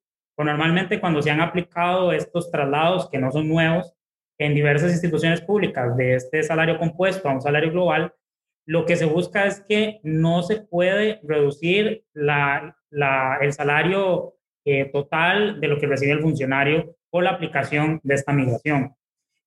[0.44, 3.92] normalmente cuando se han aplicado estos traslados que no son nuevos
[4.38, 8.14] en diversas instituciones públicas de este salario compuesto a un salario global,
[8.66, 12.76] lo que se busca es que no se puede reducir la,
[13.40, 14.34] el salario
[14.64, 18.94] eh, total de lo que recibe el funcionario por la aplicación de esta migración.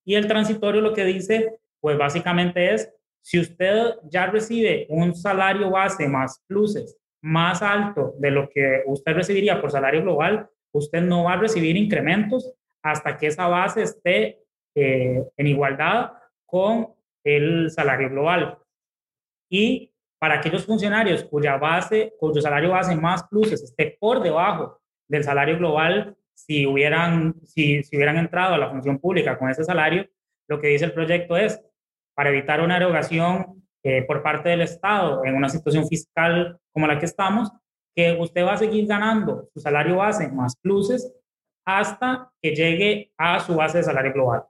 [0.04, 2.92] Y el transitorio lo que dice, pues básicamente es,
[3.22, 9.14] si usted ya recibe un salario base más pluses más alto de lo que usted
[9.14, 12.54] recibiría por salario global, usted no va a recibir incrementos
[12.84, 14.44] hasta que esa base esté
[14.76, 16.12] eh, en igualdad
[16.46, 18.58] con el salario global.
[19.50, 25.24] Y para aquellos funcionarios cuya base, cuyo salario base más pluses esté por debajo del
[25.24, 30.08] salario global, si hubieran, si, hubieran entrado a la función pública con ese salario,
[30.48, 31.62] lo que dice el proyecto es,
[32.16, 37.00] para evitar una erogación eh, por parte del Estado en una situación fiscal como la
[37.00, 37.52] que estamos,
[37.96, 41.14] que usted va a seguir ganando su salario base más pluses
[41.66, 44.44] hasta que llegue a su base de salario global.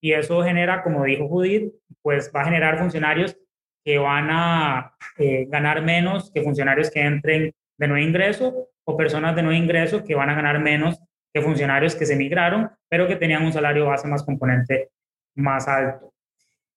[0.00, 3.36] Y eso genera, como dijo Judith, pues va a generar funcionarios
[3.84, 9.34] que van a eh, ganar menos que funcionarios que entren de nuevo ingreso o personas
[9.34, 10.98] de nuevo ingreso que van a ganar menos
[11.32, 14.90] que funcionarios que se migraron, pero que tenían un salario base más componente
[15.34, 16.14] más alto.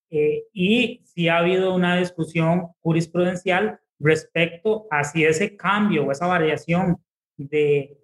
[0.10, 6.28] Eh, y si ha habido una discusión jurisprudencial respecto a si ese cambio o esa
[6.28, 6.98] variación
[7.38, 7.98] de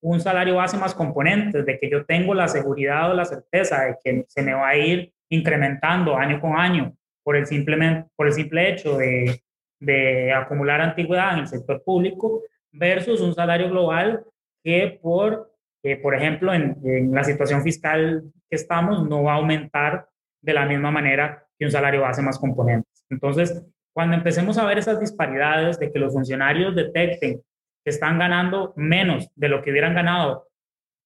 [0.00, 3.96] un salario base más componentes, de que yo tengo la seguridad o la certeza de
[4.02, 8.32] que se me va a ir incrementando año con año por el, simplemente, por el
[8.32, 9.42] simple hecho de,
[9.80, 12.42] de acumular antigüedad en el sector público
[12.72, 14.24] versus un salario global
[14.62, 15.52] que por,
[15.82, 20.08] eh, por ejemplo, en, en, la situación fiscal que estamos no va a aumentar
[20.40, 23.04] de la misma manera que un salario base más componentes.
[23.10, 23.64] Entonces,
[23.96, 27.40] cuando empecemos a ver esas disparidades de que los funcionarios detecten
[27.82, 30.48] que están ganando menos de lo que hubieran ganado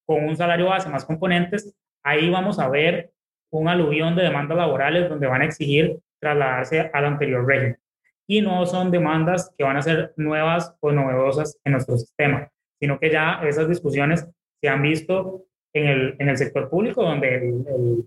[0.04, 1.72] con un salario base más componentes,
[2.02, 3.12] ahí vamos a ver
[3.52, 7.78] un aluvión de demandas laborales donde van a exigir trasladarse al anterior régimen.
[8.26, 12.98] Y no son demandas que van a ser nuevas o novedosas en nuestro sistema, sino
[12.98, 14.28] que ya esas discusiones
[14.60, 18.04] se han visto en el, en el sector público, donde, el,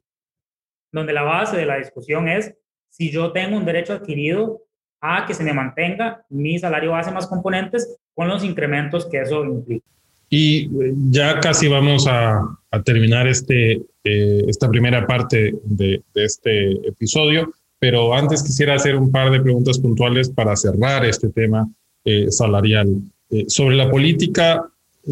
[0.91, 2.53] donde la base de la discusión es
[2.89, 4.59] si yo tengo un derecho adquirido
[5.03, 9.43] a que se me mantenga mi salario base más componentes con los incrementos que eso
[9.43, 9.85] implica.
[10.29, 10.69] Y
[11.11, 12.41] ya casi vamos a,
[12.71, 18.95] a terminar este, eh, esta primera parte de, de, este episodio pero antes quisiera hacer
[18.95, 21.69] un par de preguntas puntuales para cerrar este tema
[22.05, 23.01] eh, salarial.
[23.29, 24.63] Eh, sobre la política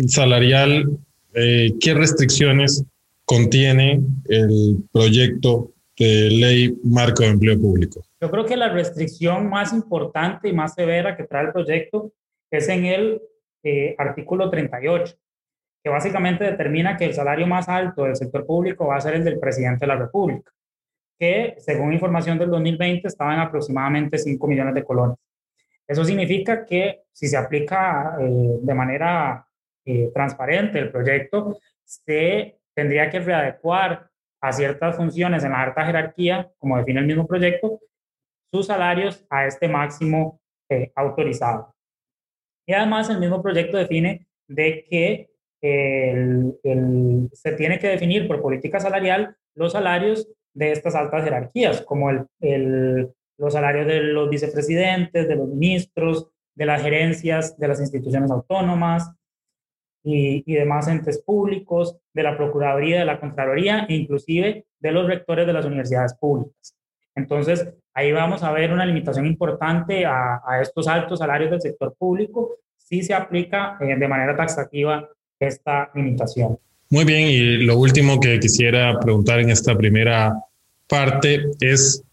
[0.07, 0.89] salarial,
[1.33, 2.85] eh, ¿qué restricciones
[3.25, 8.05] contiene el proyecto de ley marco de empleo público?
[8.21, 12.13] Yo creo que la restricción más importante y más severa que trae el proyecto
[12.51, 13.21] es en el
[13.97, 15.15] artículo 38,
[15.83, 19.23] que básicamente determina que el salario más alto del sector público va a ser el
[19.23, 20.51] del presidente de la República,
[21.17, 25.17] que según información del 2020 estaba en aproximadamente 5 millones de colones.
[25.87, 29.47] Eso significa que si se aplica eh, de manera
[29.83, 34.09] eh, transparente el proyecto, se tendría que readecuar
[34.41, 37.79] a ciertas funciones en la alta jerarquía, como define el mismo proyecto,
[38.51, 41.73] sus salarios a este máximo eh, autorizado.
[42.67, 45.31] Y además el mismo proyecto define de que
[45.61, 53.09] se tiene que definir por política salarial los salarios de estas altas jerarquías, como el,
[53.37, 59.11] los salarios de los vicepresidentes, de los ministros, de las gerencias de las instituciones autónomas
[60.03, 65.07] y, y, demás entes públicos, de la Procuraduría, de la Contraloría e inclusive de los
[65.07, 66.75] rectores de las universidades públicas.
[67.15, 71.93] Entonces, ahí vamos a ver una limitación importante a, a estos altos salarios del sector
[71.97, 75.07] público si se aplica eh, de manera taxativa
[75.39, 76.57] esta limitación.
[76.89, 80.33] Muy bien, y lo último que quisiera preguntar en esta primera
[80.87, 82.03] parte es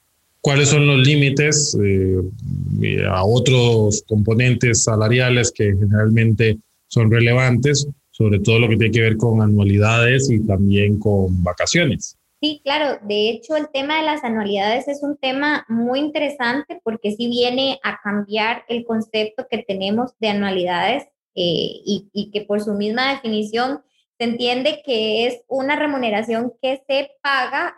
[0.41, 8.61] cuáles son los límites eh, a otros componentes salariales que generalmente son relevantes, sobre todo
[8.61, 12.18] lo que tiene que ver con anualidades y también con vacaciones.
[12.41, 13.01] Sí, claro.
[13.03, 17.81] De hecho, el tema de las anualidades es un tema muy interesante porque sí viene
[17.83, 23.83] a cambiar el concepto que tenemos de anualidades eh, y, que por su misma definición
[24.19, 27.77] se entiende que es una remuneración que se paga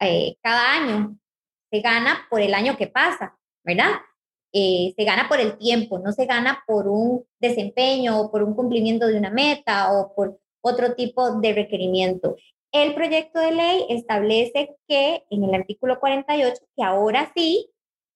[0.00, 1.18] eh, cada año.
[1.70, 3.92] Se gana por el año que pasa, ¿verdad?
[4.52, 8.54] Eh, se gana por el tiempo, no se gana por un desempeño o por un
[8.54, 12.36] cumplimiento de una meta o por otro tipo de requerimiento.
[12.82, 17.70] El proyecto de ley establece que en el artículo 48, que ahora sí,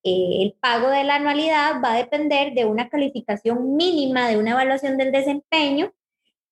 [0.04, 4.50] eh, el pago de la anualidad va a depender de una calificación mínima de una
[4.50, 5.94] evaluación del desempeño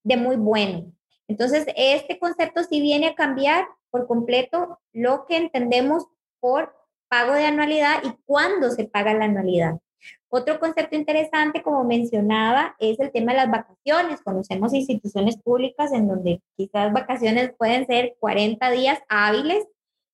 [0.04, 0.90] de muy bueno.
[1.26, 6.06] Entonces, este concepto sí viene a cambiar por completo lo que entendemos
[6.40, 6.74] por
[7.08, 9.80] pago de anualidad y cuándo se paga la anualidad.
[10.28, 14.20] Otro concepto interesante, como mencionaba, es el tema de las vacaciones.
[14.22, 19.66] Conocemos instituciones públicas en donde quizás vacaciones pueden ser 40 días hábiles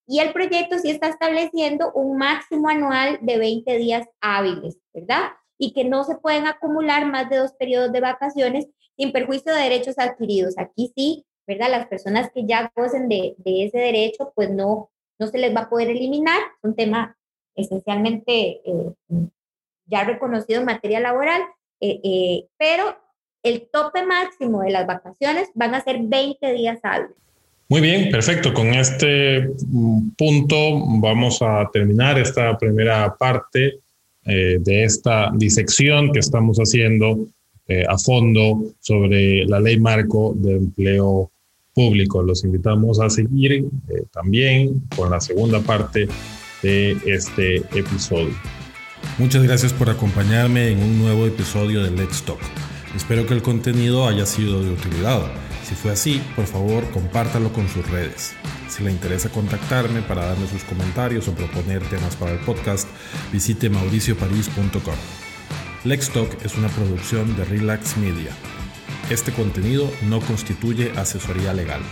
[0.06, 5.30] y el proyecto sí está estableciendo un máximo anual de 20 días hábiles, ¿verdad?
[5.58, 9.62] Y que no se pueden acumular más de dos periodos de vacaciones sin perjuicio de
[9.62, 10.58] derechos adquiridos.
[10.58, 11.70] Aquí sí, ¿verdad?
[11.70, 15.70] Las personas que ya gocen de, ese derecho, pues no, no se les va a
[15.70, 16.38] poder eliminar.
[16.38, 17.16] Es un tema
[17.54, 18.92] esencialmente eh,
[19.86, 21.42] ya reconocido en materia laboral,
[21.80, 22.96] eh, eh, pero
[23.42, 27.16] el tope máximo de las vacaciones van a ser 20 días hábiles.
[27.68, 28.52] Muy bien, perfecto.
[28.52, 30.56] Con este mm, punto
[31.00, 33.80] vamos a terminar esta primera parte
[34.24, 37.26] eh, de esta disección que estamos haciendo
[37.88, 41.30] a fondo sobre la ley marco de empleo
[41.72, 42.22] público.
[42.22, 43.64] Los invitamos a seguir
[44.12, 46.06] también con la segunda parte
[46.62, 48.34] de este episodio.
[49.16, 52.40] Muchas gracias por acompañarme en un nuevo episodio de Let's Talk.
[52.96, 55.22] Espero que el contenido haya sido de utilidad.
[55.62, 58.32] Si fue así, por favor, compártalo con sus redes.
[58.68, 62.88] Si le interesa contactarme para darme sus comentarios o proponer temas para el podcast,
[63.32, 64.96] visite mauricioparis.com.
[65.84, 68.32] Let's Talk es una producción de Relax Media.
[69.10, 71.82] Este contenido no constituye asesoría legal.